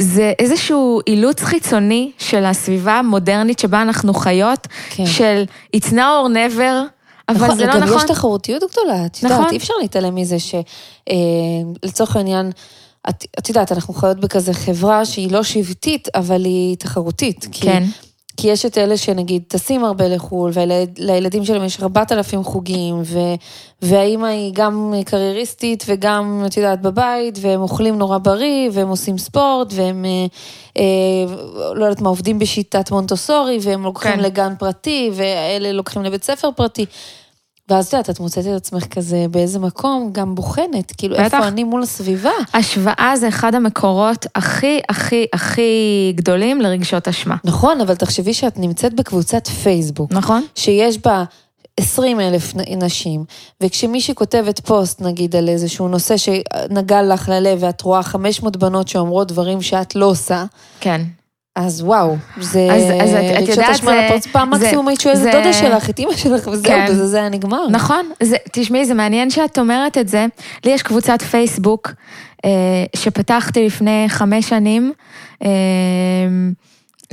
[0.00, 5.06] זה איזשהו אילוץ חיצוני של הסביבה המודרנית שבה אנחנו חיות, כן.
[5.06, 5.44] של
[5.76, 6.60] it's now or never,
[7.28, 7.96] אבל נכון, זה לא גם נכון.
[7.96, 9.52] יש תחרותיות גדולה, את יודעת, נכון.
[9.52, 10.36] אי אפשר להתעלם מזה
[11.84, 12.50] שלצורך העניין,
[13.08, 17.46] את, את יודעת, אנחנו חיות בכזה חברה שהיא לא שבטית, אבל היא תחרותית.
[17.52, 17.84] כן.
[17.84, 17.90] כי
[18.44, 23.18] יש את אלה שנגיד טסים הרבה לחו"ל, ולילדים שלהם יש 4,000 חוגים, ו,
[23.82, 29.72] והאימא היא גם קרייריסטית וגם, את יודעת, בבית, והם אוכלים נורא בריא, והם עושים ספורט,
[29.72, 30.26] והם, אה,
[30.78, 31.34] אה,
[31.74, 34.20] לא יודעת מה, עובדים בשיטת מונטוסורי, והם לוקחים כן.
[34.20, 36.86] לגן פרטי, ואלה לוקחים לבית ספר פרטי.
[37.68, 41.24] ואז את יודעת, את מוצאת את עצמך כזה באיזה מקום, גם בוחנת, כאילו בטח.
[41.24, 42.30] איפה אני מול הסביבה.
[42.54, 47.36] השוואה זה אחד המקורות הכי הכי הכי גדולים לרגשות אשמה.
[47.44, 50.44] נכון, אבל תחשבי שאת נמצאת בקבוצת פייסבוק, נכון?
[50.54, 51.24] שיש בה
[51.76, 53.24] 20 אלף נשים,
[53.60, 59.28] וכשמישהי כותבת פוסט, נגיד, על איזשהו נושא שנגע לך ללב, ואת רואה 500 בנות שאומרות
[59.28, 60.44] דברים שאת לא עושה,
[60.80, 61.00] כן.
[61.56, 64.32] אז וואו, זה אז- אז את- את יודעת, זה- לפרצוף.
[64.32, 66.86] פעם מקסימום היית שואלת דודה שלך, את אימא שלך, וזהו, כן.
[66.88, 67.68] בזה זה היה נגמר.
[67.70, 70.26] נכון, זה, תשמעי, זה מעניין שאת אומרת את זה.
[70.64, 71.90] לי יש קבוצת פייסבוק
[72.44, 72.50] אה,
[72.96, 74.92] שפתחתי לפני חמש שנים,
[75.44, 75.48] אה,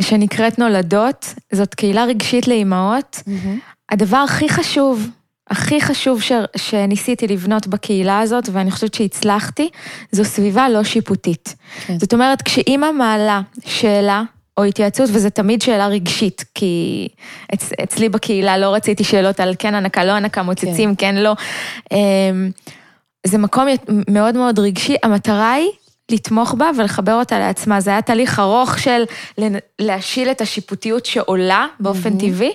[0.02, 1.26] שנקראת נולדות.
[1.52, 3.24] זאת קהילה רגשית לאימהות.
[3.28, 3.60] מהמם.
[3.92, 5.08] הדבר הכי חשוב,
[5.52, 9.70] הכי חשוב ש, שניסיתי לבנות בקהילה הזאת, ואני חושבת שהצלחתי,
[10.12, 11.56] זו סביבה לא שיפוטית.
[11.88, 11.99] כן.
[11.99, 14.24] זאת אומרת, כשאימא מעלה שאלה,
[14.58, 17.08] או התייעצות, וזו תמיד שאלה רגשית, כי
[17.54, 21.36] אצ, אצלי בקהילה לא רציתי שאלות על כן הנקה, לא הנקה, מוצצים, כן, לא.
[21.91, 22.52] אמ,
[23.28, 23.68] זה מקום
[24.10, 25.70] מאוד מאוד רגשי, המטרה היא
[26.12, 27.82] לתמוך בה ולחבר אותה לעצמה.
[27.82, 29.04] זה היה תהליך ארוך של
[29.80, 32.52] להשיל את השיפוטיות שעולה באופן טבעי,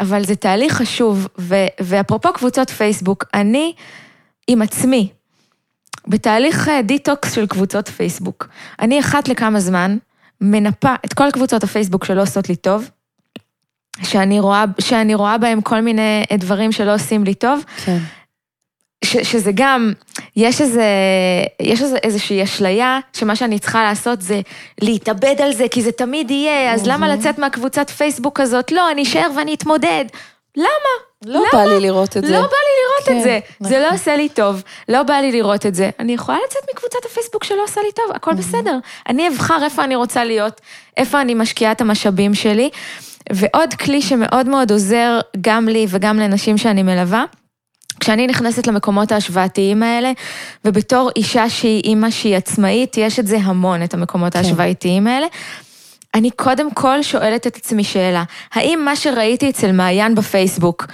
[0.00, 1.28] אבל זה תהליך חשוב.
[1.38, 3.72] ו- ואפרופו קבוצות פייסבוק, אני
[4.48, 5.08] עם עצמי,
[6.08, 8.48] בתהליך אה, דיטוקס של קבוצות פייסבוק.
[8.80, 9.96] אני אחת לכמה זמן
[10.40, 12.90] מנפה את כל קבוצות הפייסבוק שלא עושות לי טוב,
[14.02, 17.98] שאני רואה, שאני רואה בהם כל מיני אה, דברים שלא עושים לי טוב, כן.
[19.04, 19.92] ש, שזה גם,
[20.36, 20.84] יש איזה,
[21.62, 24.40] יש איזה, איזושהי אשליה, שמה שאני צריכה לעשות זה
[24.80, 28.72] להתאבד על זה, כי זה תמיד יהיה, אז למה לצאת מהקבוצת פייסבוק הזאת?
[28.72, 30.04] לא, אני אשאר ואני אתמודד.
[30.56, 30.94] למה?
[31.26, 32.32] לא בא לי לראות את זה.
[32.32, 33.68] לא בא לי לראות כן, את זה.
[33.68, 33.98] זה לא נכון.
[33.98, 35.90] עושה לי טוב, לא בא לי לראות את זה.
[35.98, 38.78] אני יכולה לצאת מקבוצת הפייסבוק שלא עושה לי טוב, הכל בסדר.
[39.08, 40.60] אני אבחר איפה אני רוצה להיות,
[40.96, 42.70] איפה אני משקיעה את המשאבים שלי.
[43.32, 47.24] ועוד כלי שמאוד מאוד עוזר גם לי וגם לנשים שאני מלווה,
[48.00, 50.12] כשאני נכנסת למקומות ההשוואתיים האלה,
[50.64, 55.26] ובתור אישה שהיא אימא שהיא עצמאית, יש את זה המון, את המקומות ההשוואתיים האלה.
[56.14, 60.86] אני קודם כל שואלת את עצמי שאלה, האם מה שראיתי אצל מעיין בפייסבוק,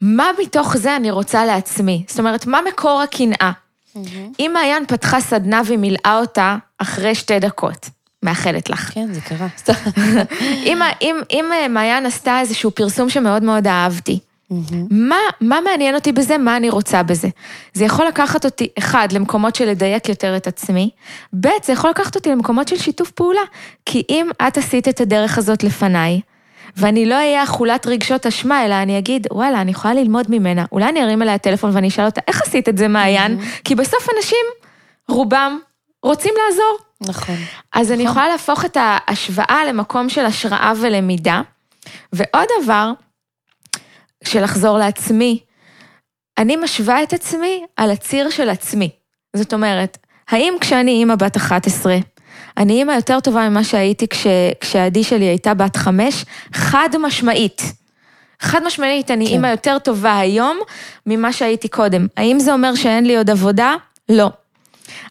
[0.00, 2.04] מה מתוך זה אני רוצה לעצמי?
[2.08, 3.52] זאת אומרת, מה מקור הקנאה?
[4.38, 7.88] אם מעיין פתחה סדנה ומילאה אותה אחרי שתי דקות,
[8.22, 8.90] מאחלת לך.
[8.94, 9.46] כן, זה קרה.
[9.58, 9.72] סתם.
[10.66, 14.18] אם, אם, אם אה, מעיין עשתה איזשהו פרסום שמאוד מאוד אהבתי,
[14.90, 17.28] מה, מה מעניין אותי בזה, מה אני רוצה בזה?
[17.72, 20.90] זה יכול לקחת אותי, אחד, למקומות של לדייק יותר את עצמי,
[21.40, 23.40] ב', זה יכול לקחת אותי למקומות של שיתוף פעולה.
[23.86, 26.20] כי אם את עשית את הדרך הזאת לפניי,
[26.76, 30.64] ואני לא אהיה אכולת רגשות אשמה, אלא אני אגיד, וואלה, אני יכולה ללמוד ממנה.
[30.72, 33.40] אולי אני ארים אליה טלפון ואני אשאל אותה, איך עשית את זה, מעיין?
[33.64, 34.46] כי בסוף אנשים,
[35.08, 35.58] רובם,
[36.02, 36.78] רוצים לעזור.
[37.00, 37.34] נכון.
[37.72, 41.42] אז אני יכולה להפוך את ההשוואה למקום של השראה ולמידה.
[42.12, 42.92] ועוד דבר,
[44.24, 45.40] של לחזור לעצמי,
[46.38, 48.90] אני משווה את עצמי על הציר של עצמי.
[49.36, 49.98] זאת אומרת,
[50.28, 51.96] האם כשאני אימא בת 11,
[52.56, 54.26] אני אימא יותר טובה ממה שהייתי כש,
[54.60, 56.24] כשעדי שלי הייתה בת חמש?
[56.52, 57.62] חד משמעית.
[58.40, 59.32] חד משמעית, אני כן.
[59.32, 60.58] אימא יותר טובה היום
[61.06, 62.06] ממה שהייתי קודם.
[62.16, 63.74] האם זה אומר שאין לי עוד עבודה?
[64.08, 64.30] לא.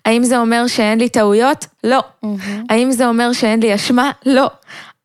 [0.05, 1.65] האם זה אומר שאין לי טעויות?
[1.83, 2.03] לא.
[2.69, 4.11] האם זה אומר שאין לי אשמה?
[4.25, 4.49] לא.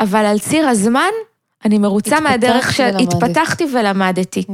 [0.00, 1.10] אבל על ציר הזמן,
[1.64, 2.72] אני מרוצה מהדרך.
[2.72, 4.44] שהתפתחתי ולמדתי.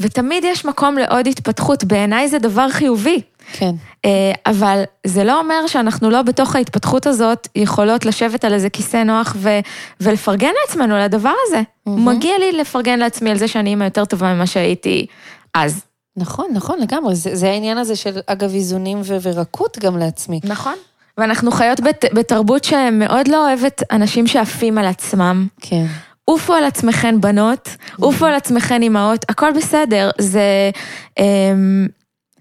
[0.00, 3.20] ותמיד יש מקום לעוד התפתחות, בעיניי זה דבר חיובי.
[3.52, 3.70] כן.
[4.04, 8.96] אה, אבל זה לא אומר שאנחנו לא בתוך ההתפתחות הזאת יכולות לשבת על איזה כיסא
[8.96, 9.58] נוח ו-
[10.00, 11.62] ולפרגן לעצמנו לדבר הזה.
[11.86, 15.06] מגיע לי לפרגן לעצמי על זה שאני אימא יותר טובה ממה שהייתי
[15.54, 15.80] אז.
[16.16, 17.14] נכון, נכון, לגמרי.
[17.14, 20.40] זה, זה העניין הזה של, אגב, איזונים ו- ורכות גם לעצמי.
[20.44, 20.74] נכון.
[21.18, 25.46] ואנחנו חיות בת, בתרבות שמאוד לא אוהבת אנשים שעפים על עצמם.
[25.60, 25.84] כן.
[26.24, 27.68] עופו על עצמכן בנות,
[28.00, 30.10] עופו על עצמכן אימהות, הכל בסדר.
[30.18, 30.70] זה
[31.18, 31.86] אמ,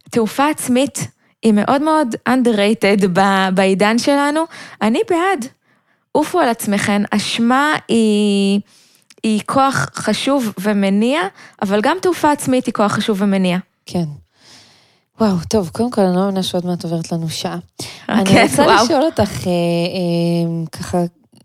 [0.10, 1.08] תעופה עצמית,
[1.44, 4.44] היא מאוד מאוד underrated ב- בעידן שלנו.
[4.82, 5.46] אני בעד.
[6.12, 8.60] עופו על עצמכן, אשמה היא,
[9.24, 11.22] היא כוח חשוב ומניע,
[11.62, 13.58] אבל גם תעופה עצמית היא כוח חשוב ומניע.
[13.86, 14.04] כן.
[15.22, 17.58] וואו, טוב, קודם כל אני לא מאמינה שעוד מעט עוברת לנו שעה.
[17.78, 18.86] כן, אני רוצה וואו.
[18.86, 20.98] לשאול אותך אה, אה, ככה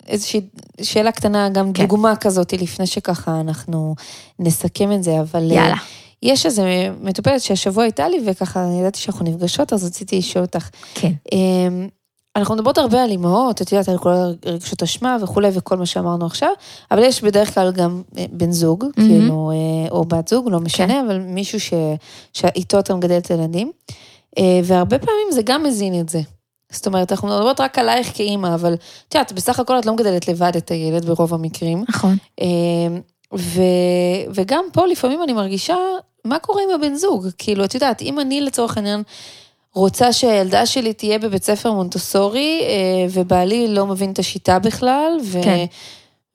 [0.08, 0.40] איזושהי
[0.82, 1.86] שאלה קטנה, גם כן.
[1.86, 3.94] דוגמה כזאת, לפני שככה אנחנו
[4.38, 5.50] נסכם את זה, אבל...
[5.50, 5.76] אה, יאללה.
[6.22, 10.68] יש איזה מטופלת שהשבוע הייתה לי, וככה ידעתי שאנחנו נפגשות, אז רציתי לשאול אותך.
[10.94, 11.12] כן.
[11.32, 11.88] אמ,
[12.36, 14.12] אנחנו מדברות הרבה על אימהות, את יודעת, על כל
[14.46, 16.48] הרגשות אשמה וכולי, וכל מה שאמרנו עכשיו,
[16.90, 20.94] אבל יש בדרך כלל גם אה, בן זוג, כאילו, אה, או בת זוג, לא משנה,
[20.94, 21.04] כן.
[21.06, 21.72] אבל מישהו ש-
[22.32, 23.72] שאיתו אתה מגדל את הילדים,
[24.64, 26.20] והרבה פעמים זה גם מזין את זה.
[26.72, 28.74] זאת אומרת, אנחנו מדברות רק עלייך כאימא, אבל
[29.08, 31.84] את יודעת, בסך הכל את לא מגדלת לבד את הילד ברוב המקרים.
[31.88, 32.16] נכון.
[32.40, 33.00] אמ,
[33.34, 33.62] ו,
[34.34, 35.76] וגם פה לפעמים אני מרגישה,
[36.24, 37.26] מה קורה עם הבן זוג?
[37.38, 39.02] כאילו, את יודעת, אם אני לצורך העניין
[39.74, 45.42] רוצה שהילדה שלי תהיה בבית ספר מונטוסורי, אה, ובעלי לא מבין את השיטה בכלל, ו...
[45.42, 45.64] כן.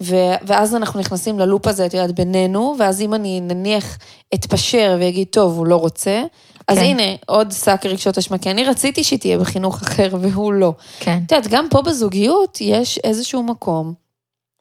[0.04, 0.16] ו...
[0.42, 3.98] ואז אנחנו נכנסים ללופ הזה, את יודעת, בינינו, ואז אם אני נניח
[4.34, 6.24] אתפשר ואגיד, טוב, הוא לא רוצה,
[6.68, 6.84] אז כן.
[6.84, 10.74] הנה, עוד שק רגשות אשמה, כי אני רציתי שהיא תהיה בחינוך אחר והוא לא.
[11.00, 11.20] כן.
[11.26, 13.94] את יודעת, גם פה בזוגיות יש איזשהו מקום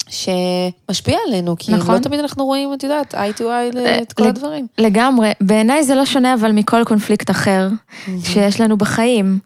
[0.09, 1.95] שמשפיע עלינו, כי נכון.
[1.95, 4.67] לא תמיד אנחנו רואים, את יודעת, eye to eye את כל הדברים.
[4.79, 5.33] לגמרי.
[5.41, 7.69] בעיניי זה לא שונה אבל מכל קונפליקט אחר
[8.25, 9.39] שיש לנו בחיים.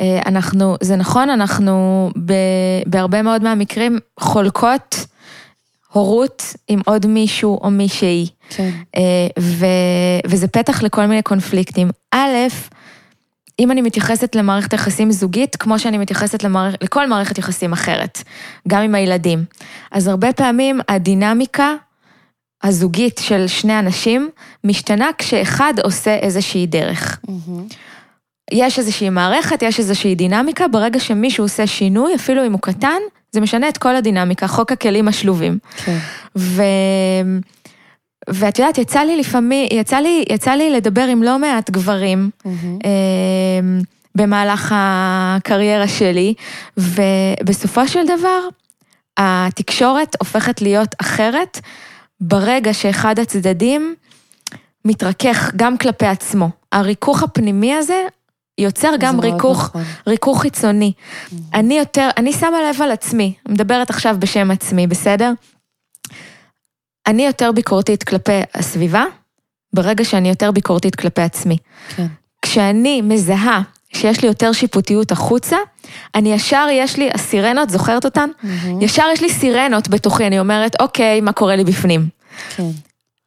[0.00, 2.32] אה, אנחנו, זה נכון, אנחנו ב,
[2.86, 5.06] בהרבה מאוד מהמקרים חולקות
[5.92, 8.26] הורות עם עוד מישהו או מישהי.
[8.50, 8.70] כן.
[8.96, 9.66] אה, ו,
[10.26, 11.90] וזה פתח לכל מיני קונפליקטים.
[12.14, 12.36] א',
[13.58, 16.74] אם אני מתייחסת למערכת יחסים זוגית, כמו שאני מתייחסת למערכ...
[16.82, 18.22] לכל מערכת יחסים אחרת,
[18.68, 19.44] גם עם הילדים.
[19.92, 21.74] אז הרבה פעמים הדינמיקה
[22.62, 24.30] הזוגית של שני אנשים
[24.64, 27.20] משתנה כשאחד עושה איזושהי דרך.
[28.52, 33.00] יש איזושהי מערכת, יש איזושהי דינמיקה, ברגע שמישהו עושה שינוי, אפילו אם הוא קטן,
[33.32, 35.58] זה משנה את כל הדינמיקה, חוק הכלים השלובים.
[35.84, 35.98] כן.
[36.36, 36.62] ו...
[38.28, 42.50] ואת יודעת, יצא לי לפעמים, יצא לי, יצא לי לדבר עם לא מעט גברים אה,
[44.14, 46.34] במהלך הקריירה שלי,
[46.76, 48.40] ובסופו של דבר,
[49.16, 51.60] התקשורת הופכת להיות אחרת
[52.20, 53.94] ברגע שאחד הצדדים
[54.84, 56.48] מתרכך גם כלפי עצמו.
[56.72, 58.02] הריכוך הפנימי הזה
[58.58, 59.82] יוצר גם ריכוך, נכון.
[60.06, 60.92] ריכוך חיצוני.
[61.54, 65.32] אני יותר, אני שמה לב על עצמי, מדברת עכשיו בשם עצמי, בסדר?
[67.06, 69.04] אני יותר ביקורתית כלפי הסביבה,
[69.72, 71.56] ברגע שאני יותר ביקורתית כלפי עצמי.
[71.96, 72.06] כן.
[72.42, 75.56] כשאני מזהה שיש לי יותר שיפוטיות החוצה,
[76.14, 78.30] אני ישר, יש לי, הסירנות, זוכרת אותן?
[78.80, 82.08] ישר יש לי סירנות בתוכי, אני אומרת, אוקיי, מה קורה לי בפנים?
[82.56, 82.70] כן.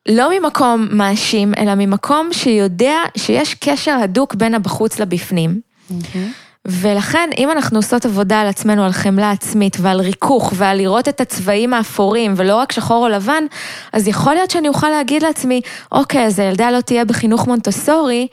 [0.09, 5.59] לא ממקום מאשים, אלא ממקום שיודע שיש קשר הדוק בין הבחוץ לבפנים.
[6.65, 11.21] ולכן, אם אנחנו עושות עבודה על עצמנו, על חמלה עצמית ועל ריכוך ועל לראות את
[11.21, 13.43] הצבעים האפורים ולא רק שחור או לבן,
[13.93, 18.27] אז יכול להיות שאני אוכל להגיד לעצמי, אוקיי, אז הילדה לא תהיה בחינוך מונטסורי,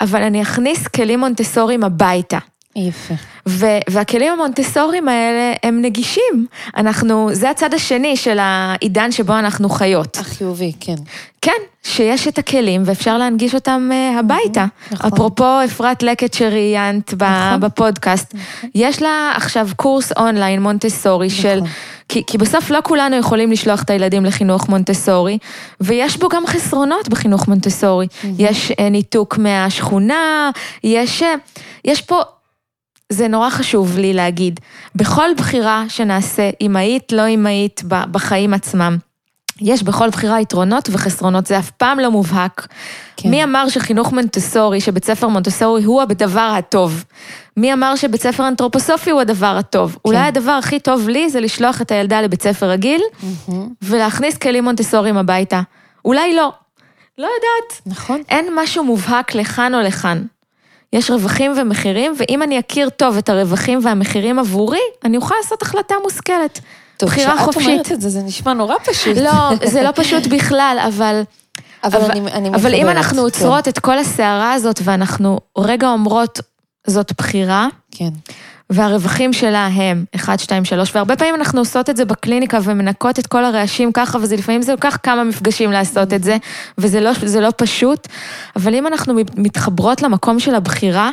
[0.00, 2.38] אבל אני אכניס כלים מונטסוריים הביתה.
[2.76, 3.14] יפה.
[3.48, 6.46] ו- והכלים המונטסוריים האלה הם נגישים.
[6.76, 10.16] אנחנו, זה הצד השני של העידן שבו אנחנו חיות.
[10.16, 10.94] החיובי, כן.
[11.42, 14.66] כן, שיש את הכלים ואפשר להנגיש אותם אה, הביתה.
[14.90, 15.10] נכון.
[15.12, 17.60] אפרופו אפרת לקט שראיינת נכון.
[17.60, 18.34] בפודקאסט,
[18.74, 21.56] יש לה עכשיו קורס אונליין מונטסורי של...
[21.56, 21.68] נכון.
[22.08, 25.38] כי, כי בסוף לא כולנו יכולים לשלוח את הילדים לחינוך מונטסורי,
[25.80, 28.06] ויש בו גם חסרונות בחינוך מונטסורי.
[28.38, 30.50] יש אה, ניתוק מהשכונה,
[30.84, 31.34] יש, אה,
[31.84, 32.20] יש פה,
[33.12, 34.60] זה נורא חשוב לי להגיד,
[34.94, 38.96] בכל בחירה שנעשה, אמהית, לא אמהית, בחיים עצמם,
[39.60, 42.66] יש בכל בחירה יתרונות וחסרונות, זה אף פעם לא מובהק.
[43.16, 43.30] כן.
[43.30, 47.04] מי אמר שחינוך מונטסורי, שבית ספר מונטסורי הוא הדבר הטוב?
[47.56, 49.98] מי אמר שבית ספר אנתרופוסופי הוא הדבר הטוב?
[50.04, 53.00] אולי הדבר הכי טוב לי זה לשלוח את הילדה לבית ספר רגיל,
[53.82, 55.60] ולהכניס כלים מונטסוריים הביתה.
[56.04, 56.52] אולי לא.
[57.18, 57.80] לא יודעת.
[57.86, 58.22] נכון.
[58.28, 60.22] אין משהו מובהק לכאן או לכאן.
[60.96, 65.94] יש רווחים ומחירים, ואם אני אכיר טוב את הרווחים והמחירים עבורי, אני אוכל לעשות החלטה
[66.02, 66.60] מושכלת.
[66.96, 67.68] טוב, בחירה כשאת חופשית.
[67.68, 69.16] אומרת את זה, זה נשמע נורא פשוט.
[69.16, 69.30] לא,
[69.64, 71.22] זה לא פשוט בכלל, אבל...
[71.84, 73.22] אבל אני- אני אבל אם אנחנו כן.
[73.22, 76.40] עוצרות את כל הסערה הזאת ואנחנו רגע אומרות,
[76.86, 78.08] זאת בחירה, כן.
[78.70, 83.26] והרווחים שלה הם 1, 2, 3, והרבה פעמים אנחנו עושות את זה בקליניקה ומנקות את
[83.26, 86.36] כל הרעשים ככה, וזה לפעמים זה לוקח כמה מפגשים לעשות את זה,
[86.78, 88.08] וזה לא, זה לא פשוט,
[88.56, 91.10] אבל אם אנחנו מתחברות למקום של הבחירה,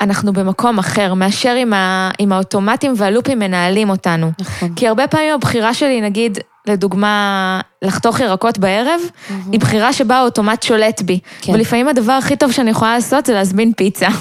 [0.00, 4.30] אנחנו במקום אחר, מאשר עם, ה, עם האוטומטים והלופים מנהלים אותנו.
[4.40, 4.74] נכון.
[4.76, 9.00] כי הרבה פעמים הבחירה שלי, נגיד, לדוגמה, לחתוך ירקות בערב,
[9.52, 11.20] היא בחירה שבה האוטומט שולט בי.
[11.40, 11.52] כן.
[11.52, 14.08] ולפעמים הדבר הכי טוב שאני יכולה לעשות זה להזמין פיצה.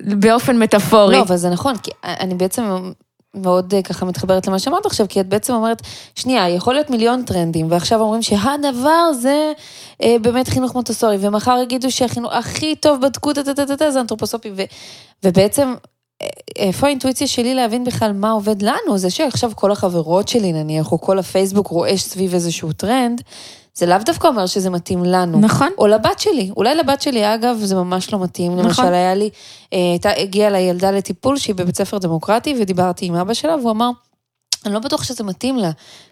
[0.00, 1.16] אה, באופן מטאפורי.
[1.16, 2.92] לא, אבל זה נכון, כי אני בעצם
[3.34, 5.82] מאוד אה, ככה מתחברת למה שאמרת עכשיו, כי את בעצם אומרת,
[6.14, 9.52] שנייה, יכול להיות מיליון טרנדים, ועכשיו אומרים שהדבר זה
[10.02, 14.62] אה, באמת חינוך מונטסורי, ומחר יגידו שהחינוך הכי טוב בדקו טה-טה-טה-טה זה אנתרופוסופי, ו,
[15.24, 15.74] ובעצם,
[16.22, 16.26] אה,
[16.56, 18.98] איפה האינטואיציה שלי להבין בכלל מה עובד לנו?
[18.98, 23.22] זה שעכשיו כל החברות שלי נניח, או כל הפייסבוק רועש סביב איזשהו טרנד,
[23.74, 25.40] זה לאו דווקא אומר שזה מתאים לנו.
[25.40, 25.70] נכון.
[25.78, 26.50] או לבת שלי.
[26.56, 28.52] אולי לבת שלי, אגב, זה ממש לא מתאים.
[28.52, 28.64] נכון.
[28.64, 29.30] למשל, היה לי,
[29.72, 33.70] אה, הייתה, הגיעה לה ילדה לטיפול שהיא בבית ספר דמוקרטי, ודיברתי עם אבא שלה, והוא
[33.70, 33.90] אמר,
[34.66, 35.70] אני לא בטוח שזה מתאים לה.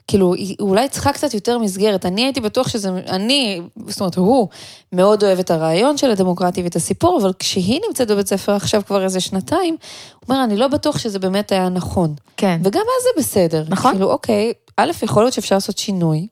[0.09, 2.07] כאילו, היא אולי צריכה קצת יותר מסגרת.
[2.07, 4.49] אני הייתי בטוח שזה, אני, זאת אומרת, הוא
[4.93, 9.05] מאוד אוהב את הרעיון של הדמוקרטי ואת הסיפור, אבל כשהיא נמצאת בבית ספר עכשיו כבר
[9.05, 9.77] איזה שנתיים,
[10.21, 12.15] הוא אומר, אני לא בטוח שזה באמת היה נכון.
[12.37, 12.61] כן.
[12.65, 13.65] וגם אז זה בסדר.
[13.69, 13.93] נכון.
[13.93, 16.27] כאילו, אוקיי, א', יכול להיות שאפשר לעשות שינוי,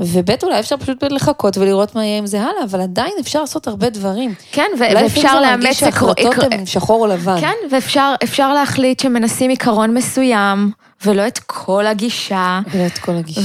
[0.00, 3.66] וב', אולי אפשר פשוט לחכות ולראות מה יהיה עם זה הלאה, אבל עדיין אפשר לעשות
[3.66, 4.34] הרבה דברים.
[4.52, 5.62] כן, ו- אולי ואפשר זה לאמץ...
[5.64, 7.40] להרגיש עקר- שההחלטות עקר- הן שחור או לבן.
[7.40, 10.70] כן, ואפשר אפשר להחליט שמנסים עיקרון מסוים,
[11.06, 12.60] ולא את כל הגישה.
[12.70, 13.40] ואת כל הגישה.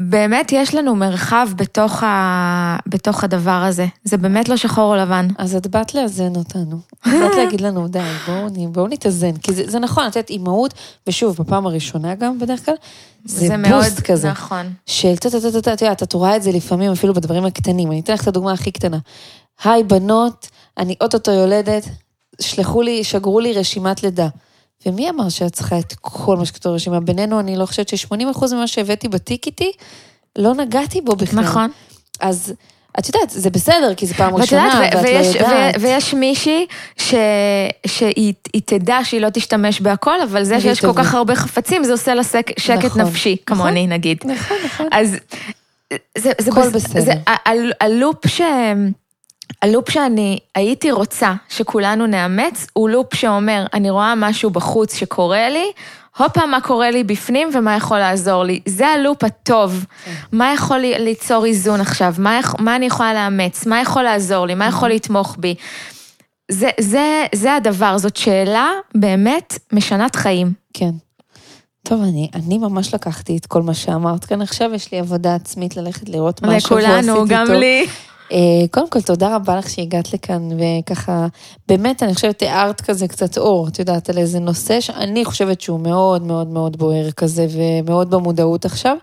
[0.00, 2.76] ובאמת יש לנו מרחב בתוך, ה...
[2.86, 3.86] בתוך הדבר הזה.
[4.04, 5.28] זה באמת לא שחור או לבן.
[5.38, 6.78] אז את באת לאזן אותנו.
[7.00, 9.36] את באת להגיד לנו, די, בואו בואו נתאזן.
[9.36, 10.74] כי זה, זה נכון, את יודעת, אימהות,
[11.06, 12.74] ושוב, בפעם הראשונה גם בדרך כלל,
[13.24, 14.30] זה, זה מאוד בוסט כזה.
[14.30, 14.72] נכון.
[14.86, 17.90] של טה-טה-טה-טה, את יודעת, את רואה את זה לפעמים אפילו בדברים הקטנים.
[17.90, 18.98] אני אתן לך את הדוגמה הכי קטנה.
[19.64, 21.84] היי, בנות, אני אוטוטו יולדת,
[22.40, 24.28] שלחו לי, שגרו לי רשימת לידה.
[24.86, 27.00] ומי אמר שאת צריכה את כל מה שכתוב ברשימה?
[27.00, 28.14] בינינו, אני לא חושבת ש-80%
[28.54, 29.72] ממה שהבאתי בתיק איתי,
[30.38, 31.40] לא נגעתי בו בכלל.
[31.44, 31.70] נכון.
[32.20, 32.52] אז
[32.98, 35.76] את יודעת, זה בסדר, כי זו פעם ראשונה, ואת לא יודעת.
[35.76, 36.66] ו- ויש מישהי
[36.98, 37.14] ש-
[37.86, 41.04] שהיא היא תדע שהיא לא תשתמש בהכל, אבל זה שיש כל תביא.
[41.04, 43.02] כך הרבה חפצים, זה עושה לה סק- שקט נכון.
[43.02, 44.18] נפשי, כמוני נגיד.
[44.24, 44.86] נכון, נכון.
[44.92, 45.16] אז
[46.18, 47.00] זה, זה, הכל בס- בסדר.
[47.00, 48.40] זה ה- ה- הלופ ש...
[49.62, 55.72] הלופ שאני הייתי רוצה שכולנו נאמץ, הוא לופ שאומר, אני רואה משהו בחוץ שקורה לי,
[56.18, 58.60] הופה, מה קורה לי בפנים ומה יכול לעזור לי.
[58.66, 59.84] זה הלופ הטוב.
[60.32, 62.14] מה יכול לי- ליצור איזון עכשיו?
[62.18, 63.66] מה, מה אני יכולה לאמץ?
[63.66, 64.54] מה יכול לעזור לי?
[64.54, 65.54] מה יכול לתמוך בי?
[66.50, 70.52] זה, זה, זה הדבר, זאת שאלה באמת משנת חיים.
[70.74, 70.90] כן.
[71.82, 75.76] טוב, אני, אני ממש לקחתי את כל מה שאמרת כאן עכשיו, יש לי עבודה עצמית
[75.76, 77.46] ללכת לראות מה השבוע עשיתי לכולנו, גם.
[77.52, 77.86] לי.
[78.32, 81.26] אה, קודם כל, תודה רבה לך שהגעת לכאן, וככה,
[81.68, 85.80] באמת, אני חושבת, תיארת כזה קצת אור, את יודעת, על איזה נושא שאני חושבת שהוא
[85.80, 88.96] מאוד מאוד מאוד בוער כזה, ומאוד במודעות עכשיו.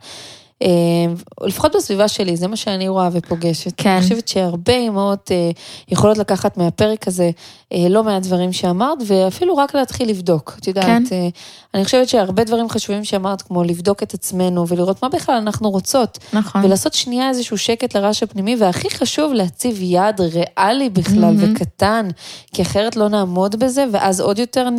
[0.63, 1.13] אה,
[1.47, 3.73] לפחות בסביבה שלי, זה מה שאני רואה ופוגשת.
[3.77, 3.89] כן.
[3.89, 5.51] אני חושבת שהרבה אמהות אה,
[5.89, 7.31] יכולות לקחת מהפרק הזה
[7.73, 10.55] אה, לא מעט דברים שאמרת, ואפילו רק להתחיל לבדוק.
[10.59, 11.29] את יודעת, כן.
[11.73, 16.19] אני חושבת שהרבה דברים חשובים שאמרת, כמו לבדוק את עצמנו ולראות מה בכלל אנחנו רוצות.
[16.33, 16.65] נכון.
[16.65, 21.53] ולעשות שנייה איזשהו שקט לרעש הפנימי, והכי חשוב, להציב יעד ריאלי בכלל מהמם.
[21.53, 22.07] וקטן,
[22.53, 24.69] כי אחרת לא נעמוד בזה, ואז עוד יותר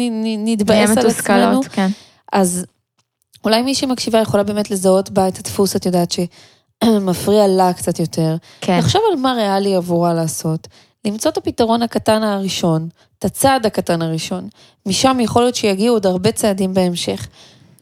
[0.45, 1.61] נתבאס על עצמנו.
[1.73, 1.89] כן.
[2.33, 2.67] אז
[3.45, 6.13] אולי מי שמקשיבה יכולה באמת לזהות בה את הדפוס, את יודעת,
[6.85, 8.37] שמפריע לה קצת יותר.
[8.61, 8.79] כן.
[8.79, 10.69] לחשוב על מה ריאלי עבורה לעשות.
[11.05, 12.89] למצוא את הפתרון הקטן הראשון,
[13.19, 14.49] את הצעד הקטן הראשון.
[14.87, 17.29] משם יכול להיות שיגיעו עוד הרבה צעדים בהמשך.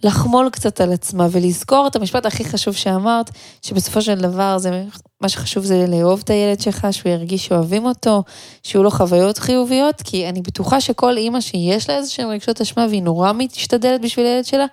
[0.05, 3.31] לחמול קצת על עצמה ולזכור את המשפט הכי חשוב שאמרת,
[3.63, 4.85] שבסופו של דבר זה,
[5.21, 8.23] מה שחשוב זה לאהוב את הילד שלך, שהוא ירגיש שאוהבים אותו,
[8.63, 12.87] שיהיו לו חוויות חיוביות, כי אני בטוחה שכל אימא שיש לה איזה שהם רגשות אשמה
[12.89, 14.67] והיא נורא משתדלת בשביל הילד שלה,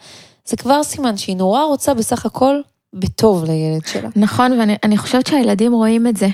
[0.46, 2.56] זה כבר סימן שהיא נורא רוצה בסך הכל
[2.94, 4.10] בטוב לילד שלה.
[4.16, 6.28] נכון, ואני אני חושבת שהילדים רואים את זה.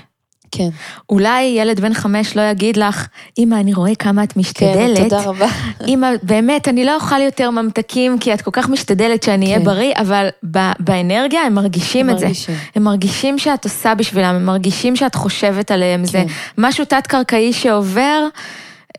[0.52, 0.70] כן.
[1.10, 4.98] אולי ילד בן חמש לא יגיד לך, אמא, אני רואה כמה את כן, משתדלת.
[4.98, 5.48] תודה רבה.
[5.88, 9.66] אמא, באמת, אני לא אוכל יותר ממתקים, כי את כל כך משתדלת שאני אהיה כן.
[9.66, 12.26] בריא, אבל ב- באנרגיה הם מרגישים את זה.
[12.26, 12.56] מרגישים.
[12.76, 16.06] הם מרגישים שאת עושה בשבילם, הם מרגישים שאת חושבת עליהם.
[16.06, 16.26] זה כן.
[16.58, 18.28] משהו תת-קרקעי שעובר,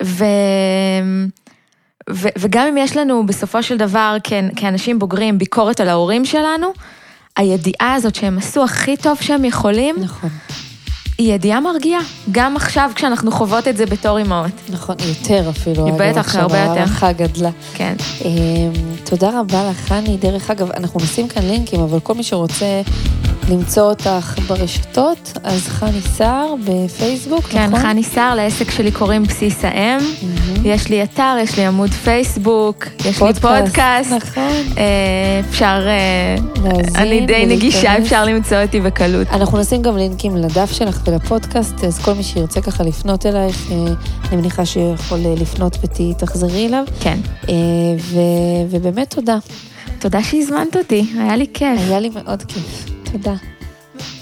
[0.04, 0.24] ו...
[2.10, 2.28] ו...
[2.38, 6.72] וגם אם יש לנו בסופו של דבר, כן, כאנשים בוגרים, ביקורת על ההורים שלנו,
[7.36, 10.30] הידיעה הזאת שהם עשו הכי טוב שהם יכולים, נכון,
[11.18, 12.00] היא ידיעה מרגיעה.
[12.32, 14.50] גם עכשיו כשאנחנו חוות את זה בתור אימהות.
[14.68, 15.86] נכון, יותר אפילו.
[15.86, 16.70] היא בטח, הרבה יותר.
[16.70, 17.50] ההערכה גדלה.
[17.74, 17.94] כן.
[18.24, 18.30] אמ,
[19.04, 20.16] תודה רבה לך, חני.
[20.16, 22.82] דרך אגב, אנחנו נשים כאן לינקים, אבל כל מי שרוצה
[23.50, 27.80] למצוא אותך ברשתות, אז חני סער בפייסבוק, כן, נכון?
[27.80, 29.98] חני סער, לעסק שלי קוראים בסיס האם.
[30.22, 30.62] מהמם.
[30.64, 34.12] יש לי אתר, יש לי עמוד פייסבוק, יש לי פודקאסט.
[34.12, 34.42] נכון.
[34.78, 38.04] אה, אפשר, אה, להאזין אני די נגישה, ולהיכנס.
[38.04, 39.28] אפשר למצוא אותי בקלות.
[39.30, 43.76] אנחנו נשים גם לינקים לדף שלך ולפודקאסט, אז כל מי שירצה ככה לפנות אלייך, אה,
[44.28, 46.84] אני מניחה שיכול אה, לפנות ותחזרי אליו.
[47.00, 47.18] כן.
[47.48, 47.54] אה,
[47.98, 49.38] ו- ובאמת תודה.
[49.98, 51.80] תודה שהזמנת אותי, היה לי כיף.
[51.88, 52.95] היה לי מאוד כיף.
[53.16, 53.34] תודה.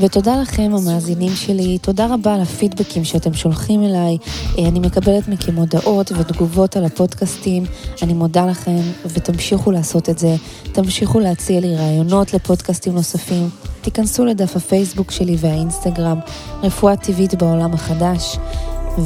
[0.00, 4.18] ותודה לכם המאזינים שלי, תודה רבה על הפידבקים שאתם שולחים אליי.
[4.58, 7.64] אה, אני מקבלת מכם הודעות ותגובות על הפודקאסטים,
[8.02, 10.34] אני מודה לכם ותמשיכו לעשות את זה.
[10.72, 13.48] תמשיכו להציע לי רעיונות לפודקאסטים נוספים.
[13.82, 16.18] תיכנסו לדף הפייסבוק שלי והאינסטגרם,
[16.62, 18.38] רפואה טבעית בעולם החדש,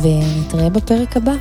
[0.03, 1.35] ונתראה בפרק הבא.